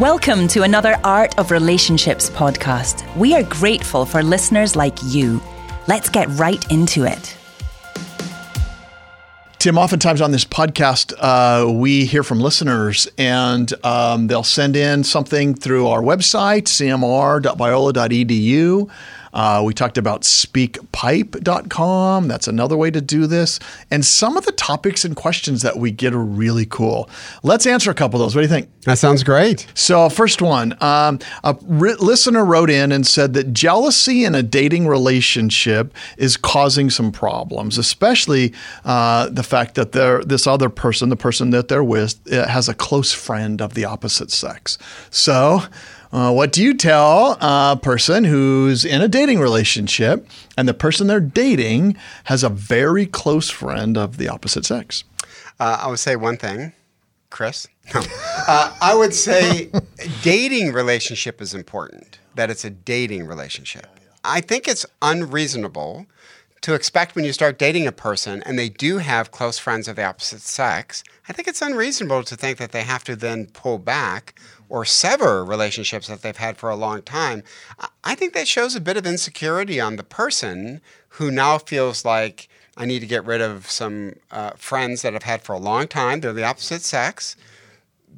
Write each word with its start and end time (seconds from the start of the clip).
Welcome 0.00 0.48
to 0.48 0.62
another 0.62 0.98
Art 1.04 1.38
of 1.38 1.50
Relationships 1.50 2.28
podcast. 2.28 3.16
We 3.16 3.34
are 3.34 3.44
grateful 3.44 4.04
for 4.04 4.22
listeners 4.22 4.76
like 4.76 4.98
you. 5.04 5.40
Let's 5.88 6.10
get 6.10 6.28
right 6.32 6.62
into 6.70 7.04
it. 7.04 7.34
Tim, 9.58 9.78
oftentimes 9.78 10.20
on 10.20 10.32
this 10.32 10.44
podcast, 10.44 11.14
uh, 11.18 11.72
we 11.72 12.04
hear 12.04 12.22
from 12.22 12.40
listeners 12.40 13.08
and 13.16 13.72
um, 13.86 14.26
they'll 14.26 14.42
send 14.42 14.76
in 14.76 15.02
something 15.02 15.54
through 15.54 15.88
our 15.88 16.02
website, 16.02 16.64
cmr.biola.edu. 16.64 18.90
Uh, 19.36 19.62
we 19.62 19.72
talked 19.74 19.98
about 19.98 20.22
speakpipe.com. 20.22 22.26
That's 22.26 22.48
another 22.48 22.74
way 22.74 22.90
to 22.90 23.02
do 23.02 23.26
this. 23.26 23.60
And 23.90 24.02
some 24.02 24.38
of 24.38 24.46
the 24.46 24.52
topics 24.52 25.04
and 25.04 25.14
questions 25.14 25.60
that 25.60 25.76
we 25.76 25.90
get 25.90 26.14
are 26.14 26.24
really 26.24 26.64
cool. 26.64 27.10
Let's 27.42 27.66
answer 27.66 27.90
a 27.90 27.94
couple 27.94 28.18
of 28.18 28.24
those. 28.24 28.34
What 28.34 28.40
do 28.40 28.46
you 28.46 28.52
think? 28.52 28.70
That 28.84 28.96
sounds 28.96 29.22
great. 29.22 29.66
So, 29.74 30.08
first 30.08 30.40
one 30.40 30.74
um, 30.80 31.18
a 31.44 31.54
re- 31.64 31.96
listener 31.96 32.46
wrote 32.46 32.70
in 32.70 32.92
and 32.92 33.06
said 33.06 33.34
that 33.34 33.52
jealousy 33.52 34.24
in 34.24 34.34
a 34.34 34.42
dating 34.42 34.86
relationship 34.86 35.92
is 36.16 36.38
causing 36.38 36.88
some 36.88 37.12
problems, 37.12 37.76
especially 37.76 38.54
uh, 38.86 39.28
the 39.28 39.42
fact 39.42 39.74
that 39.74 39.92
this 39.92 40.46
other 40.46 40.70
person, 40.70 41.10
the 41.10 41.16
person 41.16 41.50
that 41.50 41.68
they're 41.68 41.84
with, 41.84 42.18
uh, 42.32 42.48
has 42.48 42.70
a 42.70 42.74
close 42.74 43.12
friend 43.12 43.60
of 43.60 43.74
the 43.74 43.84
opposite 43.84 44.30
sex. 44.30 44.78
So, 45.10 45.60
uh, 46.16 46.32
what 46.32 46.50
do 46.50 46.64
you 46.64 46.72
tell 46.72 47.36
a 47.42 47.78
person 47.80 48.24
who's 48.24 48.86
in 48.86 49.02
a 49.02 49.08
dating 49.08 49.38
relationship 49.38 50.26
and 50.56 50.66
the 50.66 50.72
person 50.72 51.08
they're 51.08 51.20
dating 51.20 51.94
has 52.24 52.42
a 52.42 52.48
very 52.48 53.04
close 53.04 53.50
friend 53.50 53.98
of 53.98 54.16
the 54.16 54.26
opposite 54.26 54.64
sex? 54.64 55.04
Uh, 55.60 55.76
I 55.82 55.88
would 55.88 55.98
say 55.98 56.16
one 56.16 56.38
thing, 56.38 56.72
Chris. 57.28 57.66
No. 57.94 58.00
Uh, 58.48 58.74
I 58.80 58.94
would 58.94 59.12
say 59.12 59.70
dating 60.22 60.72
relationship 60.72 61.42
is 61.42 61.52
important, 61.52 62.18
that 62.34 62.48
it's 62.48 62.64
a 62.64 62.70
dating 62.70 63.26
relationship. 63.26 63.86
I 64.24 64.40
think 64.40 64.66
it's 64.66 64.86
unreasonable 65.02 66.06
to 66.62 66.72
expect 66.72 67.14
when 67.14 67.26
you 67.26 67.32
start 67.34 67.58
dating 67.58 67.86
a 67.86 67.92
person 67.92 68.42
and 68.44 68.58
they 68.58 68.70
do 68.70 68.98
have 68.98 69.30
close 69.30 69.58
friends 69.58 69.86
of 69.86 69.96
the 69.96 70.04
opposite 70.04 70.40
sex, 70.40 71.04
I 71.28 71.32
think 71.32 71.46
it's 71.46 71.62
unreasonable 71.62 72.24
to 72.24 72.36
think 72.36 72.58
that 72.58 72.72
they 72.72 72.82
have 72.82 73.04
to 73.04 73.14
then 73.16 73.46
pull 73.46 73.78
back 73.78 74.40
or 74.68 74.84
sever 74.84 75.44
relationships 75.44 76.08
that 76.08 76.22
they've 76.22 76.36
had 76.36 76.56
for 76.56 76.70
a 76.70 76.76
long 76.76 77.02
time. 77.02 77.42
I 78.04 78.14
think 78.14 78.34
that 78.34 78.48
shows 78.48 78.74
a 78.74 78.80
bit 78.80 78.96
of 78.96 79.06
insecurity 79.06 79.80
on 79.80 79.96
the 79.96 80.02
person 80.02 80.80
who 81.10 81.30
now 81.30 81.58
feels 81.58 82.04
like 82.04 82.48
I 82.76 82.84
need 82.84 83.00
to 83.00 83.06
get 83.06 83.24
rid 83.24 83.40
of 83.40 83.70
some 83.70 84.16
uh, 84.30 84.50
friends 84.56 85.02
that 85.02 85.14
I've 85.14 85.22
had 85.22 85.42
for 85.42 85.54
a 85.54 85.58
long 85.58 85.88
time. 85.88 86.20
They're 86.20 86.32
the 86.32 86.44
opposite 86.44 86.82
sex 86.82 87.36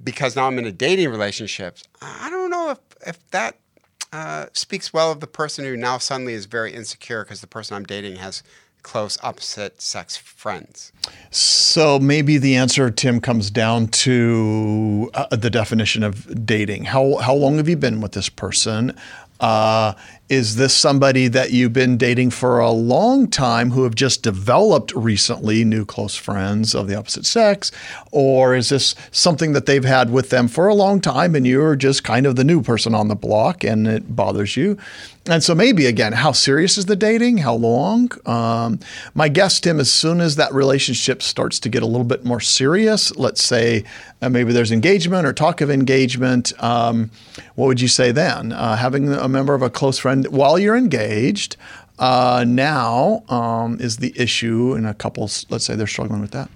because 0.03 0.35
now 0.35 0.47
I'm 0.47 0.59
in 0.59 0.67
a 0.67 0.73
dating 0.73 1.11
relationship. 1.11 1.79
I 2.01 2.29
don't 2.31 2.51
know 2.51 2.71
if, 2.71 2.79
if 3.07 3.31
that 3.31 3.57
uh, 4.13 4.47
speaks 4.53 4.93
well 4.93 5.13
of 5.13 5.21
the 5.21 5.27
person 5.27 5.65
who 5.65 5.77
now 5.77 5.99
suddenly 5.99 6.33
is 6.33 6.47
very 6.47 6.73
insecure 6.73 7.25
because 7.25 7.41
the 7.41 7.47
person 7.47 7.77
I'm 7.77 7.85
dating 7.85 8.17
has 8.17 8.43
close 8.83 9.19
opposite 9.23 9.81
sex 9.81 10.17
friends. 10.17 10.93
So 11.31 11.99
maybe 11.99 12.39
the 12.39 12.57
answer, 12.57 12.91
Tim, 12.91 13.21
comes 13.21 13.51
down 13.51 13.89
to 13.89 15.11
uh, 15.15 15.37
the 15.37 15.51
definition 15.51 16.03
of 16.03 16.47
dating. 16.47 16.85
How 16.85 17.17
how 17.17 17.35
long 17.35 17.57
have 17.57 17.69
you 17.69 17.77
been 17.77 18.01
with 18.01 18.13
this 18.13 18.29
person? 18.29 18.97
Uh, 19.41 19.95
is 20.29 20.57
this 20.57 20.75
somebody 20.75 21.29
that 21.29 21.53
you've 21.53 21.73
been 21.73 21.97
dating 21.97 22.31
for 22.31 22.59
a 22.59 22.71
long 22.71 23.29
time 23.29 23.71
who 23.71 23.85
have 23.85 23.95
just 23.95 24.23
developed 24.23 24.93
recently 24.95 25.65
new 25.65 25.85
close 25.85 26.17
friends 26.17 26.75
of 26.75 26.89
the 26.89 26.95
opposite 26.95 27.25
sex? 27.25 27.71
Or 28.11 28.55
is 28.55 28.69
this 28.69 28.95
something 29.11 29.53
that 29.53 29.67
they've 29.67 29.85
had 29.85 30.11
with 30.11 30.31
them 30.31 30.49
for 30.49 30.67
a 30.67 30.75
long 30.75 31.01
time 31.01 31.35
and 31.35 31.47
you're 31.47 31.77
just 31.77 32.05
kind 32.05 32.27
of 32.27 32.37
the 32.37 32.45
new 32.45 32.63
person 32.63 32.95
on 32.95 33.09
the 33.09 33.15
block 33.15 33.63
and 33.65 33.87
it 33.87 34.15
bothers 34.15 34.57
you? 34.57 34.77
And 35.29 35.45
so 35.45 35.55
maybe 35.55 35.85
again, 35.85 36.15
how 36.15 36.33
serious 36.33 36.79
is 36.79 36.87
the 36.87 36.97
dating? 36.97 37.39
How 37.39 37.55
long? 37.55 38.11
Um, 38.25 38.81
my 39.15 39.29
guess, 39.29 39.61
Tim, 39.61 39.79
as 39.79 39.93
soon 39.93 40.23
as 40.23 40.37
that 40.37 40.55
relationship 40.55 41.23
starts 41.23 41.61
to 41.61 41.69
get 41.69 41.83
a 41.83 41.87
little 41.87 42.05
bit 42.05 42.25
more 42.25 42.41
serious, 42.41 43.15
let's 43.15 43.45
say 43.45 43.85
uh, 44.23 44.31
maybe 44.31 44.53
there's 44.53 44.73
engagement 44.73 45.27
or 45.27 45.35
talk 45.35 45.61
of 45.61 45.71
engagement, 45.71 46.55
um, 46.63 47.11
what 47.57 47.67
would 47.67 47.81
you 47.81 47.89
say 47.89 48.11
then? 48.11 48.53
Uh, 48.53 48.77
having 48.77 49.13
a 49.13 49.29
member 49.29 49.55
of 49.55 49.61
a 49.61 49.69
close 49.69 49.99
friend 49.99 50.27
while 50.29 50.59
you're 50.59 50.77
engaged, 50.77 51.57
uh, 51.99 52.45
now 52.49 53.23
um, 53.29 53.79
is 53.81 53.99
the 53.99 54.19
issue 54.19 54.75
in 54.75 54.87
a 54.87 54.95
couple, 54.95 55.31
let's 55.51 55.67
say 55.67 55.77
they're 55.77 55.87
struggling 55.87 56.23
with 56.23 56.31
that. 56.31 56.49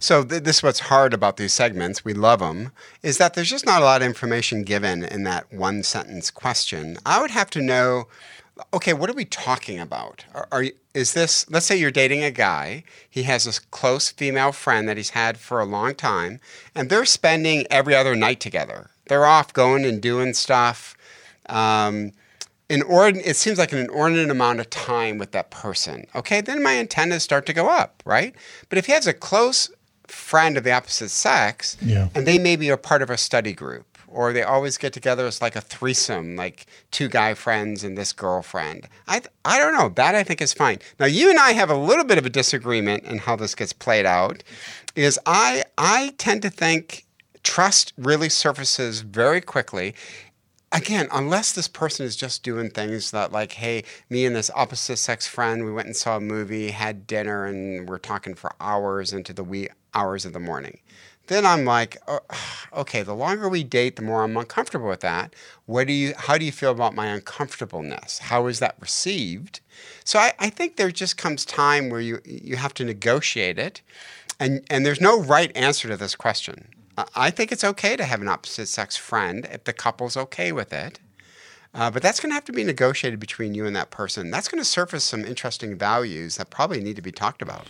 So 0.00 0.24
th- 0.24 0.42
this 0.42 0.56
is 0.56 0.62
what's 0.62 0.80
hard 0.80 1.12
about 1.12 1.36
these 1.36 1.52
segments. 1.52 2.04
We 2.04 2.14
love 2.14 2.40
them. 2.40 2.72
Is 3.02 3.18
that 3.18 3.34
there's 3.34 3.50
just 3.50 3.66
not 3.66 3.82
a 3.82 3.84
lot 3.84 4.00
of 4.00 4.06
information 4.06 4.64
given 4.64 5.04
in 5.04 5.24
that 5.24 5.52
one 5.52 5.82
sentence 5.82 6.30
question. 6.30 6.96
I 7.04 7.20
would 7.20 7.30
have 7.30 7.50
to 7.50 7.60
know. 7.60 8.08
Okay, 8.74 8.94
what 8.94 9.08
are 9.08 9.14
we 9.14 9.26
talking 9.26 9.78
about? 9.78 10.24
Are, 10.34 10.48
are 10.50 10.64
is 10.94 11.12
this? 11.12 11.48
Let's 11.50 11.66
say 11.66 11.76
you're 11.76 11.90
dating 11.90 12.24
a 12.24 12.30
guy. 12.30 12.82
He 13.08 13.24
has 13.24 13.44
this 13.44 13.58
close 13.58 14.10
female 14.10 14.52
friend 14.52 14.88
that 14.88 14.96
he's 14.96 15.10
had 15.10 15.36
for 15.36 15.60
a 15.60 15.66
long 15.66 15.94
time, 15.94 16.40
and 16.74 16.88
they're 16.88 17.04
spending 17.04 17.66
every 17.70 17.94
other 17.94 18.16
night 18.16 18.40
together. 18.40 18.90
They're 19.06 19.26
off 19.26 19.52
going 19.52 19.84
and 19.84 20.00
doing 20.00 20.32
stuff. 20.32 20.96
Um, 21.46 22.12
inordinate, 22.70 23.26
it 23.26 23.36
seems 23.36 23.58
like 23.58 23.72
an 23.72 23.78
inordinate 23.78 24.30
amount 24.30 24.60
of 24.60 24.70
time 24.70 25.18
with 25.18 25.32
that 25.32 25.50
person. 25.50 26.06
Okay, 26.14 26.40
then 26.40 26.62
my 26.62 26.78
antennas 26.78 27.22
start 27.22 27.44
to 27.46 27.52
go 27.52 27.68
up, 27.68 28.02
right? 28.06 28.34
But 28.68 28.78
if 28.78 28.86
he 28.86 28.92
has 28.92 29.06
a 29.06 29.12
close 29.12 29.70
friend 30.10 30.56
of 30.56 30.64
the 30.64 30.72
opposite 30.72 31.10
sex, 31.10 31.76
yeah. 31.80 32.08
and 32.14 32.26
they 32.26 32.38
maybe 32.38 32.70
are 32.70 32.76
part 32.76 33.02
of 33.02 33.10
a 33.10 33.16
study 33.16 33.52
group, 33.52 33.98
or 34.08 34.32
they 34.32 34.42
always 34.42 34.76
get 34.76 34.92
together 34.92 35.26
as 35.26 35.40
like 35.40 35.56
a 35.56 35.60
threesome, 35.60 36.36
like 36.36 36.66
two 36.90 37.08
guy 37.08 37.34
friends 37.34 37.84
and 37.84 37.96
this 37.96 38.12
girlfriend. 38.12 38.88
I 39.08 39.22
I 39.44 39.58
don't 39.58 39.74
know. 39.74 39.88
That 39.90 40.14
I 40.14 40.22
think 40.22 40.40
is 40.40 40.52
fine. 40.52 40.78
Now 40.98 41.06
you 41.06 41.30
and 41.30 41.38
I 41.38 41.52
have 41.52 41.70
a 41.70 41.76
little 41.76 42.04
bit 42.04 42.18
of 42.18 42.26
a 42.26 42.30
disagreement 42.30 43.04
in 43.04 43.18
how 43.18 43.36
this 43.36 43.54
gets 43.54 43.72
played 43.72 44.06
out. 44.06 44.42
Is 44.94 45.18
I 45.26 45.64
I 45.78 46.14
tend 46.18 46.42
to 46.42 46.50
think 46.50 47.06
trust 47.42 47.92
really 47.96 48.28
surfaces 48.28 49.00
very 49.00 49.40
quickly 49.40 49.94
again, 50.72 51.08
unless 51.12 51.52
this 51.52 51.68
person 51.68 52.06
is 52.06 52.16
just 52.16 52.42
doing 52.42 52.70
things 52.70 53.10
that, 53.10 53.32
like, 53.32 53.52
hey, 53.52 53.84
me 54.08 54.24
and 54.24 54.34
this 54.36 54.50
opposite 54.54 54.98
sex 54.98 55.26
friend, 55.26 55.64
we 55.64 55.72
went 55.72 55.86
and 55.86 55.96
saw 55.96 56.16
a 56.16 56.20
movie, 56.20 56.70
had 56.70 57.06
dinner, 57.06 57.44
and 57.44 57.88
we're 57.88 57.98
talking 57.98 58.34
for 58.34 58.52
hours 58.60 59.12
into 59.12 59.32
the 59.32 59.44
wee 59.44 59.68
hours 59.94 60.24
of 60.24 60.32
the 60.32 60.40
morning. 60.40 60.78
Then 61.26 61.46
I'm 61.46 61.64
like, 61.64 61.96
oh, 62.08 62.20
okay, 62.72 63.02
the 63.02 63.14
longer 63.14 63.48
we 63.48 63.62
date, 63.62 63.96
the 63.96 64.02
more 64.02 64.24
I'm 64.24 64.36
uncomfortable 64.36 64.88
with 64.88 65.00
that. 65.00 65.34
What 65.66 65.86
do 65.86 65.92
you, 65.92 66.12
how 66.16 66.38
do 66.38 66.44
you 66.44 66.52
feel 66.52 66.72
about 66.72 66.94
my 66.94 67.06
uncomfortableness? 67.06 68.18
How 68.18 68.46
is 68.46 68.58
that 68.58 68.76
received? 68.80 69.60
So 70.04 70.18
I, 70.18 70.32
I 70.38 70.50
think 70.50 70.76
there 70.76 70.90
just 70.90 71.16
comes 71.16 71.44
time 71.44 71.88
where 71.88 72.00
you, 72.00 72.20
you 72.24 72.56
have 72.56 72.74
to 72.74 72.84
negotiate 72.84 73.58
it. 73.58 73.80
And, 74.40 74.64
and 74.68 74.84
there's 74.84 75.00
no 75.00 75.20
right 75.20 75.54
answer 75.56 75.86
to 75.88 75.96
this 75.96 76.16
question. 76.16 76.68
I 77.14 77.30
think 77.30 77.52
it's 77.52 77.64
okay 77.64 77.96
to 77.96 78.04
have 78.04 78.20
an 78.20 78.28
opposite 78.28 78.66
sex 78.66 78.96
friend 78.96 79.48
if 79.52 79.64
the 79.64 79.72
couple's 79.72 80.16
okay 80.16 80.52
with 80.52 80.72
it. 80.72 80.98
Uh, 81.72 81.90
but 81.90 82.02
that's 82.02 82.18
going 82.18 82.30
to 82.30 82.34
have 82.34 82.44
to 82.46 82.52
be 82.52 82.64
negotiated 82.64 83.20
between 83.20 83.54
you 83.54 83.64
and 83.64 83.76
that 83.76 83.90
person. 83.90 84.30
That's 84.30 84.48
going 84.48 84.60
to 84.60 84.64
surface 84.64 85.04
some 85.04 85.24
interesting 85.24 85.78
values 85.78 86.36
that 86.36 86.50
probably 86.50 86.80
need 86.80 86.96
to 86.96 87.02
be 87.02 87.12
talked 87.12 87.42
about. 87.42 87.68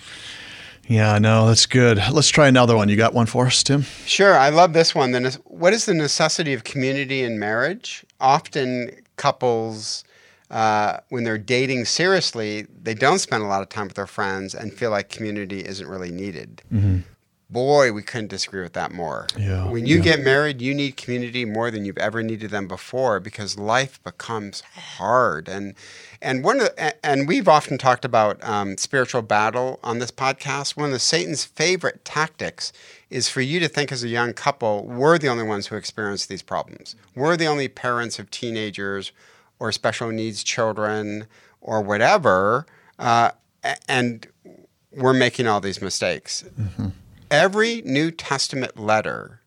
Yeah, 0.87 1.19
no, 1.19 1.47
that's 1.47 1.67
good. 1.67 1.99
Let's 2.13 2.29
try 2.29 2.49
another 2.49 2.77
one. 2.77 2.89
You 2.89 2.97
got 2.97 3.15
one 3.15 3.27
for 3.27 3.47
us, 3.47 3.63
Tim? 3.63 3.83
Sure. 4.07 4.37
I 4.37 4.49
love 4.49 4.73
this 4.73 4.95
one. 4.95 5.13
The, 5.13 5.39
what 5.45 5.73
is 5.73 5.87
the 5.87 5.95
necessity 5.95 6.53
of 6.53 6.65
community 6.65 7.23
in 7.23 7.39
marriage? 7.39 8.05
Often 8.21 8.91
couples, 9.17 10.03
uh, 10.51 10.99
when 11.11 11.23
they're 11.23 11.39
dating 11.39 11.85
seriously, 11.85 12.67
they 12.83 12.95
don't 12.95 13.21
spend 13.21 13.45
a 13.45 13.47
lot 13.47 13.63
of 13.63 13.69
time 13.69 13.87
with 13.87 13.95
their 13.95 14.09
friends 14.09 14.55
and 14.55 14.73
feel 14.73 14.91
like 14.91 15.11
community 15.11 15.65
isn't 15.65 15.87
really 15.87 16.11
needed. 16.11 16.63
Mm-hmm 16.73 17.01
boy, 17.51 17.93
we 17.93 18.03
couldn't 18.03 18.29
disagree 18.29 18.63
with 18.63 18.73
that 18.75 18.93
more. 18.93 19.27
Yeah, 19.37 19.69
when 19.69 19.87
you 19.87 19.97
yeah. 19.97 20.03
get 20.03 20.21
married, 20.21 20.61
you 20.61 20.75
need 20.75 20.97
community 20.97 21.45
more 21.45 21.71
than 21.71 21.85
you've 21.85 21.99
ever 21.99 22.23
needed 22.23 22.51
them 22.51 22.69
before 22.69 23.21
because 23.21 23.59
life 23.59 24.03
becomes 24.03 24.61
hard. 24.61 25.49
And 25.49 25.75
and 26.23 26.45
one 26.45 26.61
of 26.61 26.75
the, 26.77 27.07
and 27.07 27.27
we've 27.27 27.49
often 27.49 27.79
talked 27.79 28.05
about 28.05 28.43
um, 28.45 28.77
spiritual 28.77 29.23
battle 29.23 29.81
on 29.83 29.99
this 29.99 30.11
podcast. 30.11 30.77
One 30.77 30.87
of 30.87 30.93
the 30.93 30.99
Satan's 30.99 31.45
favorite 31.45 32.05
tactics 32.05 32.73
is 33.09 33.29
for 33.29 33.41
you 33.41 33.59
to 33.61 33.69
think 33.69 33.91
as 33.91 34.05
a 34.05 34.09
young 34.09 34.33
couple, 34.33 34.85
we're 34.87 35.19
the 35.19 35.29
only 35.29 35.45
ones 35.45 35.67
who 35.67 35.77
experience 35.77 36.27
these 36.27 36.43
problems. 36.43 36.95
We're 37.15 37.37
the 37.37 37.47
only 37.47 37.69
parents 37.69 38.19
of 38.19 38.31
teenagers 38.31 39.13
or 39.59 39.73
special 39.73 40.11
needs 40.11 40.45
children 40.45 41.27
or 41.61 41.83
whatever, 41.83 42.67
uh, 42.99 43.33
and 43.89 44.27
we're 44.93 45.13
making 45.13 45.47
all 45.47 45.61
these 45.61 45.83
mistakes. 45.83 46.45
Mm-hmm 46.59 46.89
every 47.31 47.81
New 47.83 48.11
Testament 48.11 48.77
letter 48.77 49.41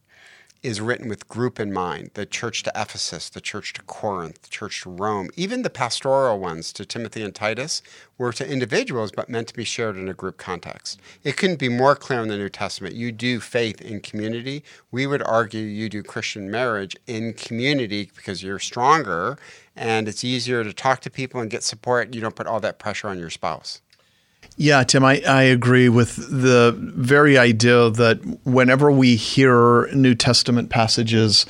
is 0.61 0.79
written 0.79 1.09
with 1.09 1.27
group 1.27 1.59
in 1.59 1.73
mind 1.73 2.09
the 2.13 2.25
church 2.25 2.63
to 2.63 2.71
Ephesus, 2.73 3.27
the 3.27 3.41
church 3.41 3.73
to 3.73 3.81
Corinth, 3.81 4.41
the 4.43 4.49
church 4.49 4.83
to 4.83 4.89
Rome, 4.89 5.29
even 5.35 5.61
the 5.61 5.69
pastoral 5.69 6.39
ones 6.39 6.71
to 6.71 6.85
Timothy 6.85 7.21
and 7.21 7.35
Titus 7.35 7.81
were 8.17 8.31
to 8.31 8.49
individuals 8.49 9.11
but 9.11 9.27
meant 9.27 9.49
to 9.49 9.53
be 9.53 9.65
shared 9.65 9.97
in 9.97 10.07
a 10.07 10.13
group 10.13 10.37
context. 10.37 11.01
It 11.25 11.35
couldn't 11.35 11.59
be 11.59 11.67
more 11.67 11.97
clear 11.97 12.21
in 12.21 12.29
the 12.29 12.37
New 12.37 12.47
Testament. 12.47 12.95
You 12.95 13.11
do 13.11 13.41
faith 13.41 13.81
in 13.81 13.99
community. 13.99 14.63
We 14.89 15.05
would 15.05 15.21
argue 15.21 15.61
you 15.61 15.89
do 15.89 16.01
Christian 16.01 16.49
marriage 16.49 16.95
in 17.05 17.33
community 17.33 18.09
because 18.15 18.41
you're 18.41 18.59
stronger 18.59 19.37
and 19.75 20.07
it's 20.07 20.23
easier 20.23 20.63
to 20.63 20.71
talk 20.71 21.01
to 21.01 21.09
people 21.09 21.41
and 21.41 21.51
get 21.51 21.63
support. 21.63 22.15
You 22.15 22.21
don't 22.21 22.35
put 22.37 22.47
all 22.47 22.61
that 22.61 22.79
pressure 22.79 23.09
on 23.09 23.19
your 23.19 23.29
spouse. 23.29 23.81
Yeah, 24.55 24.83
Tim, 24.83 25.03
I, 25.03 25.21
I 25.27 25.43
agree 25.43 25.89
with 25.89 26.15
the 26.15 26.75
very 26.77 27.37
idea 27.37 27.89
that 27.89 28.19
whenever 28.43 28.91
we 28.91 29.15
hear 29.15 29.87
New 29.93 30.13
Testament 30.13 30.69
passages 30.69 31.45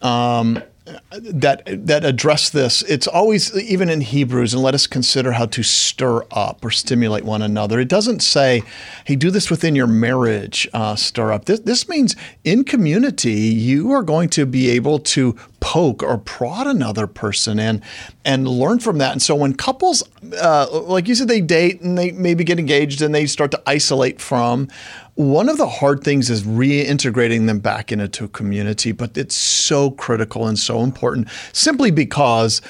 um, 0.00 0.62
that 1.10 1.62
that 1.66 2.04
address 2.04 2.50
this, 2.50 2.82
it's 2.82 3.06
always 3.06 3.54
even 3.56 3.88
in 3.88 4.00
Hebrews, 4.00 4.54
and 4.54 4.62
let 4.62 4.74
us 4.74 4.86
consider 4.86 5.32
how 5.32 5.46
to 5.46 5.62
stir 5.62 6.24
up 6.30 6.64
or 6.64 6.70
stimulate 6.70 7.24
one 7.24 7.42
another. 7.42 7.78
It 7.78 7.88
doesn't 7.88 8.20
say, 8.20 8.62
"Hey, 9.04 9.16
do 9.16 9.30
this 9.30 9.50
within 9.50 9.76
your 9.76 9.86
marriage, 9.86 10.68
uh, 10.72 10.96
stir 10.96 11.32
up." 11.32 11.44
This 11.44 11.60
this 11.60 11.88
means 11.88 12.16
in 12.44 12.64
community, 12.64 13.32
you 13.32 13.90
are 13.90 14.02
going 14.02 14.28
to 14.30 14.46
be 14.46 14.70
able 14.70 14.98
to 15.00 15.36
poke 15.60 16.02
or 16.02 16.18
prod 16.18 16.66
another 16.66 17.06
person 17.06 17.58
and 17.58 17.82
and 18.24 18.46
learn 18.46 18.78
from 18.78 18.98
that. 18.98 19.12
And 19.12 19.22
so 19.22 19.34
when 19.34 19.54
couples, 19.54 20.02
uh, 20.40 20.66
like 20.82 21.08
you 21.08 21.14
said, 21.14 21.28
they 21.28 21.40
date 21.40 21.80
and 21.80 21.96
they 21.96 22.12
maybe 22.12 22.44
get 22.44 22.58
engaged 22.58 23.00
and 23.00 23.14
they 23.14 23.26
start 23.26 23.50
to 23.52 23.62
isolate 23.66 24.20
from. 24.20 24.68
One 25.14 25.48
of 25.48 25.56
the 25.56 25.66
hard 25.66 26.04
things 26.04 26.30
is 26.30 26.44
reintegrating 26.44 27.46
them 27.46 27.58
back 27.58 27.90
into 27.90 28.24
a 28.24 28.28
community, 28.28 28.92
but 28.92 29.18
it's 29.18 29.34
so 29.34 29.90
critical 29.90 30.46
and 30.46 30.56
so 30.56 30.84
important 30.84 31.28
simply 31.52 31.90
because, 31.90 32.62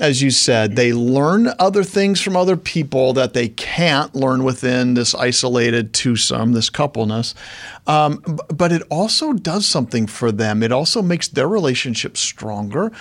as 0.00 0.22
you 0.22 0.30
said, 0.30 0.76
they 0.76 0.94
learn 0.94 1.50
other 1.58 1.84
things 1.84 2.18
from 2.18 2.38
other 2.38 2.56
people 2.56 3.12
that 3.12 3.34
they 3.34 3.48
can't 3.48 4.14
learn 4.14 4.44
within 4.44 4.94
this 4.94 5.14
isolated 5.14 5.92
twosome, 5.92 6.52
this 6.52 6.70
coupleness. 6.70 7.34
Um, 7.86 8.22
but 8.48 8.72
it 8.72 8.82
also 8.90 9.32
does 9.32 9.66
something 9.66 10.06
for 10.06 10.30
them. 10.30 10.62
It 10.62 10.72
also 10.72 11.02
makes 11.02 11.28
their 11.28 11.48
relationship 11.48 12.16
stronger. 12.16 12.92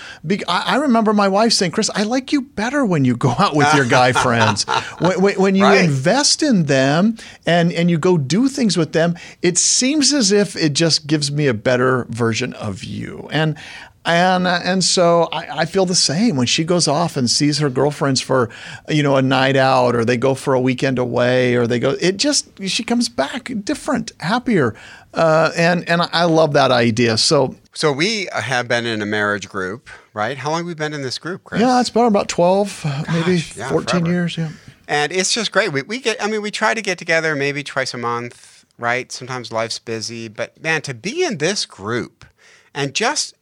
I 0.48 0.78
remember 0.78 1.14
my 1.14 1.28
wife 1.28 1.54
saying, 1.54 1.72
Chris, 1.72 1.90
I 1.94 2.04
like 2.04 2.32
you 2.32 2.42
better 2.42 2.86
when 2.86 3.06
you 3.06 3.16
go 3.16 3.30
out 3.40 3.56
with 3.56 3.74
your 3.74 3.86
guy 3.86 4.12
friends. 4.12 4.66
When, 5.00 5.36
when 5.36 5.56
you 5.56 5.64
right. 5.64 5.86
invest 5.86 6.42
in 6.44 6.66
them 6.66 7.18
and, 7.46 7.72
and 7.72 7.90
you 7.90 7.98
go 7.98 8.18
do 8.18 8.48
things 8.48 8.78
with 8.78 8.94
them, 8.94 9.16
it 9.42 9.58
seems 9.58 10.14
as 10.14 10.32
if 10.32 10.56
it 10.56 10.74
just 10.74 11.08
gives 11.08 11.32
me 11.32 11.48
a 11.48 11.54
better 11.54 12.06
version 12.10 12.54
of 12.54 12.84
you. 12.84 13.28
And 13.32 13.58
and 14.06 14.48
uh, 14.48 14.60
and 14.64 14.84
so 14.84 15.28
I, 15.32 15.62
I, 15.62 15.66
feel 15.66 15.86
the 15.86 15.96
same. 15.96 16.36
When 16.36 16.48
she 16.48 16.64
goes 16.64 16.88
off 16.88 17.18
and 17.18 17.30
sees 17.30 17.60
her 17.60 17.70
girlfriends 17.70 18.22
for 18.22 18.50
you 18.88 19.04
know 19.04 19.18
a 19.18 19.22
night 19.22 19.56
out 19.56 19.96
or 19.96 20.06
they 20.06 20.18
go 20.18 20.36
for 20.36 20.54
a 20.54 20.60
weekend 20.60 20.98
away 20.98 21.56
or 21.56 21.68
they 21.68 21.80
go 21.80 21.92
it 22.00 22.18
just 22.18 22.50
she 22.64 22.84
comes 22.84 23.10
back 23.10 23.52
different 23.64 24.12
happier. 24.20 24.76
Uh, 25.14 25.52
and 25.58 25.88
and 25.90 26.02
I 26.14 26.26
love 26.26 26.54
that 26.54 26.72
idea. 26.72 27.18
So 27.18 27.56
so 27.74 27.92
we 27.92 28.30
have 28.34 28.68
been 28.68 28.86
in 28.86 29.02
a 29.02 29.06
marriage 29.06 29.50
group 29.50 29.90
right? 30.14 30.38
How 30.38 30.52
long 30.52 30.60
have 30.60 30.68
we 30.68 30.76
been 30.76 30.94
in 30.94 31.02
this 31.02 31.18
group 31.18 31.44
Chris? 31.44 31.62
Yeah 31.62 31.80
it's 31.80 31.90
been 31.90 32.06
about 32.06 32.30
12 32.30 32.82
Gosh, 32.84 33.08
maybe 33.10 33.40
14 33.40 33.84
forever. 33.86 34.10
years 34.10 34.38
yeah. 34.38 34.52
And 34.88 35.12
it's 35.12 35.32
just 35.32 35.52
great. 35.52 35.72
We, 35.72 35.84
we 35.84 36.00
get 36.00 36.24
I 36.24 36.28
mean 36.28 36.42
we 36.42 36.52
try 36.52 36.74
to 36.74 36.82
get 36.82 36.98
together 36.98 37.36
maybe 37.36 37.64
twice 37.64 37.94
a 37.94 37.98
month 37.98 38.66
right? 38.80 39.12
Sometimes 39.12 39.52
life's 39.52 39.78
busy. 39.78 40.28
But 40.30 40.62
man 40.64 40.82
to 40.84 40.94
be 40.94 41.24
in 41.24 41.38
this 41.38 41.66
group 41.66 42.26
and 42.74 42.96
just 42.96 43.36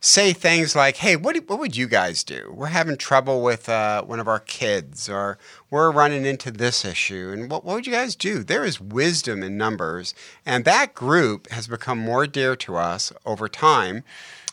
say 0.00 0.32
things 0.32 0.74
like, 0.74 0.96
"Hey, 0.96 1.16
what 1.16 1.36
what 1.46 1.58
would 1.58 1.76
you 1.76 1.86
guys 1.86 2.24
do? 2.24 2.52
We're 2.54 2.66
having 2.66 2.96
trouble 2.96 3.42
with 3.42 3.68
uh, 3.68 4.02
one 4.02 4.18
of 4.18 4.28
our 4.28 4.40
kids, 4.40 5.08
or 5.08 5.38
we're 5.70 5.90
running 5.90 6.24
into 6.24 6.50
this 6.50 6.84
issue, 6.84 7.30
and 7.32 7.50
what 7.50 7.64
what 7.64 7.76
would 7.76 7.86
you 7.86 7.92
guys 7.92 8.16
do?" 8.16 8.42
There 8.42 8.64
is 8.64 8.80
wisdom 8.80 9.42
in 9.42 9.56
numbers, 9.56 10.14
and 10.46 10.64
that 10.64 10.94
group 10.94 11.50
has 11.50 11.68
become 11.68 11.98
more 11.98 12.26
dear 12.26 12.56
to 12.56 12.76
us 12.76 13.12
over 13.26 13.48
time. 13.48 14.02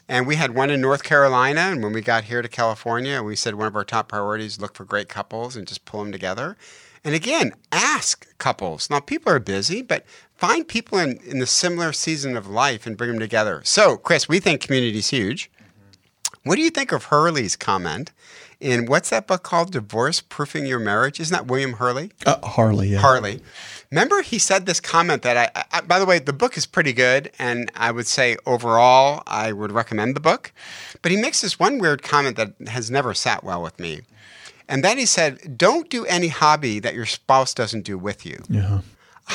And 0.10 0.26
we 0.26 0.38
had 0.38 0.56
one 0.56 0.70
in 0.70 0.80
North 0.80 1.04
Carolina, 1.04 1.60
and 1.62 1.84
when 1.84 1.92
we 1.92 2.02
got 2.02 2.26
here 2.26 2.42
to 2.42 2.48
California, 2.48 3.22
we 3.22 3.36
said 3.36 3.56
one 3.56 3.68
of 3.68 3.76
our 3.76 3.84
top 3.84 4.08
priorities 4.08 4.60
look 4.60 4.74
for 4.74 4.86
great 4.86 5.10
couples 5.10 5.58
and 5.58 5.68
just 5.68 5.84
pull 5.84 6.02
them 6.02 6.14
together. 6.14 6.56
And 7.04 7.14
again, 7.14 7.54
ask 7.72 8.38
couples. 8.38 8.90
Now, 8.90 9.00
people 9.00 9.32
are 9.32 9.40
busy, 9.40 9.82
but 9.82 10.06
find 10.38 10.68
people 10.68 10.98
in, 11.00 11.18
in 11.26 11.40
the 11.40 11.48
similar 11.48 11.92
season 11.92 12.38
of 12.38 12.48
life 12.48 12.86
and 12.86 12.98
bring 12.98 13.12
them 13.12 13.20
together. 13.20 13.62
So, 13.64 13.98
Chris, 13.98 14.30
we 14.30 14.40
think 14.40 14.62
community 14.62 15.00
is 15.00 15.10
huge. 15.10 15.52
What 16.44 16.56
do 16.56 16.62
you 16.62 16.70
think 16.70 16.92
of 16.92 17.06
Hurley's 17.06 17.56
comment 17.56 18.12
in 18.60 18.86
what's 18.86 19.10
that 19.10 19.28
book 19.28 19.44
called? 19.44 19.72
Divorce 19.72 20.22
Proofing 20.22 20.66
Your 20.66 20.80
Marriage? 20.80 21.20
Isn't 21.20 21.36
that 21.36 21.48
William 21.48 21.74
Hurley? 21.74 22.12
Uh, 22.26 22.38
Harley, 22.48 22.90
yeah. 22.90 23.00
Harley. 23.00 23.42
Remember, 23.92 24.22
he 24.22 24.40
said 24.40 24.66
this 24.66 24.80
comment 24.80 25.24
that 25.24 25.52
I, 25.56 25.66
I, 25.72 25.82
by 25.82 26.00
the 26.00 26.06
way, 26.06 26.20
the 26.20 26.34
book 26.34 26.58
is 26.58 26.66
pretty 26.66 26.94
good, 26.94 27.32
and 27.40 27.72
I 27.76 27.92
would 27.92 28.08
say 28.08 28.38
overall, 28.46 29.24
I 29.28 29.52
would 29.52 29.72
recommend 29.72 30.16
the 30.16 30.20
book. 30.20 30.52
But 31.02 31.12
he 31.12 31.18
makes 31.18 31.42
this 31.42 31.60
one 31.60 31.80
weird 31.80 32.04
comment 32.04 32.38
that 32.38 32.54
has 32.68 32.92
never 32.92 33.14
sat 33.14 33.44
well 33.44 33.62
with 33.62 33.80
me. 33.80 34.02
And 34.70 34.84
then 34.84 34.98
he 34.98 35.06
said, 35.06 35.58
Don't 35.58 35.90
do 35.90 36.06
any 36.06 36.28
hobby 36.28 36.80
that 36.80 36.94
your 36.94 37.06
spouse 37.06 37.54
doesn't 37.54 37.84
do 37.84 37.98
with 37.98 38.26
you. 38.26 38.44
Yeah. 38.50 38.82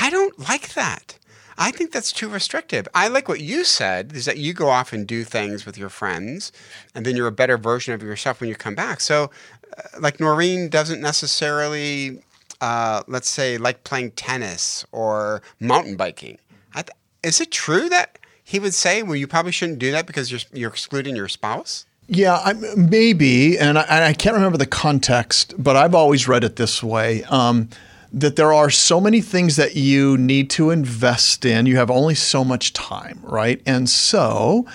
I 0.00 0.11
don't 0.11 0.39
like 0.39 0.75
that. 0.75 1.19
I 1.59 1.71
think 1.71 1.93
that's 1.93 2.12
too 2.12 2.29
restrictive. 2.29 2.89
I 2.94 3.09
like 3.09 3.29
what 3.29 3.41
you 3.41 3.65
said 3.65 4.12
is 4.15 4.25
that 4.25 4.39
you 4.39 4.53
go 4.53 4.69
off 4.69 4.93
and 4.93 5.06
do 5.06 5.23
things 5.23 5.67
with 5.67 5.77
your 5.77 5.91
friends, 5.91 6.50
and 6.94 7.05
then 7.05 7.17
you're 7.17 7.27
a 7.27 7.33
better 7.33 7.59
version 7.59 7.94
of 7.94 8.03
yourself 8.03 8.41
when 8.41 8.49
you 8.49 8.56
come 8.56 8.75
back. 8.75 9.00
So, 9.00 9.31
uh, 9.77 9.83
like 10.00 10.19
Noreen 10.19 10.69
doesn't 10.69 11.00
necessarily, 11.00 12.23
uh, 12.61 13.03
let's 13.06 13.29
say, 13.29 13.59
like 13.59 13.85
playing 13.85 14.12
tennis 14.12 14.85
or 14.93 15.43
mountain 15.61 15.97
biking. 15.97 16.38
Th- 16.75 16.88
is 17.23 17.41
it 17.41 17.50
true 17.50 17.88
that 17.91 18.19
he 18.43 18.59
would 18.59 18.75
say, 18.75 19.03
well, 19.03 19.17
you 19.17 19.27
probably 19.27 19.53
shouldn't 19.53 19.79
do 19.79 19.93
that 19.93 20.06
because 20.06 20.31
you're, 20.31 20.41
you're 20.53 20.71
excluding 20.71 21.15
your 21.15 21.29
spouse? 21.29 21.87
Yeah, 22.09 22.41
I, 22.45 22.55
maybe, 22.77 23.59
and 23.59 23.79
I, 23.79 24.09
I, 24.09 24.12
can't 24.12 24.35
remember 24.35 24.59
the 24.59 24.67
context, 24.67 25.55
but 25.56 25.77
I've 25.77 25.95
always 25.95 26.27
read 26.27 26.43
it 26.43 26.56
this 26.56 26.83
way. 26.83 27.23
Um, 27.25 27.69
that 28.12 28.37
there 28.37 28.53
are 28.53 28.70
so 28.70 29.00
many 29.00 29.20
things 29.20 29.56
that 29.56 29.75
you 29.75 30.19
need 30.19 30.50
to 30.50 30.70
invest 30.70 31.44
in. 31.44 31.67
You 31.67 31.76
have 31.76 31.91
only 31.91 32.14
so 32.14 32.44
much 32.44 32.73
time, 32.73 33.20
right? 33.23 33.62
And 33.64 33.88
so, 33.88 34.67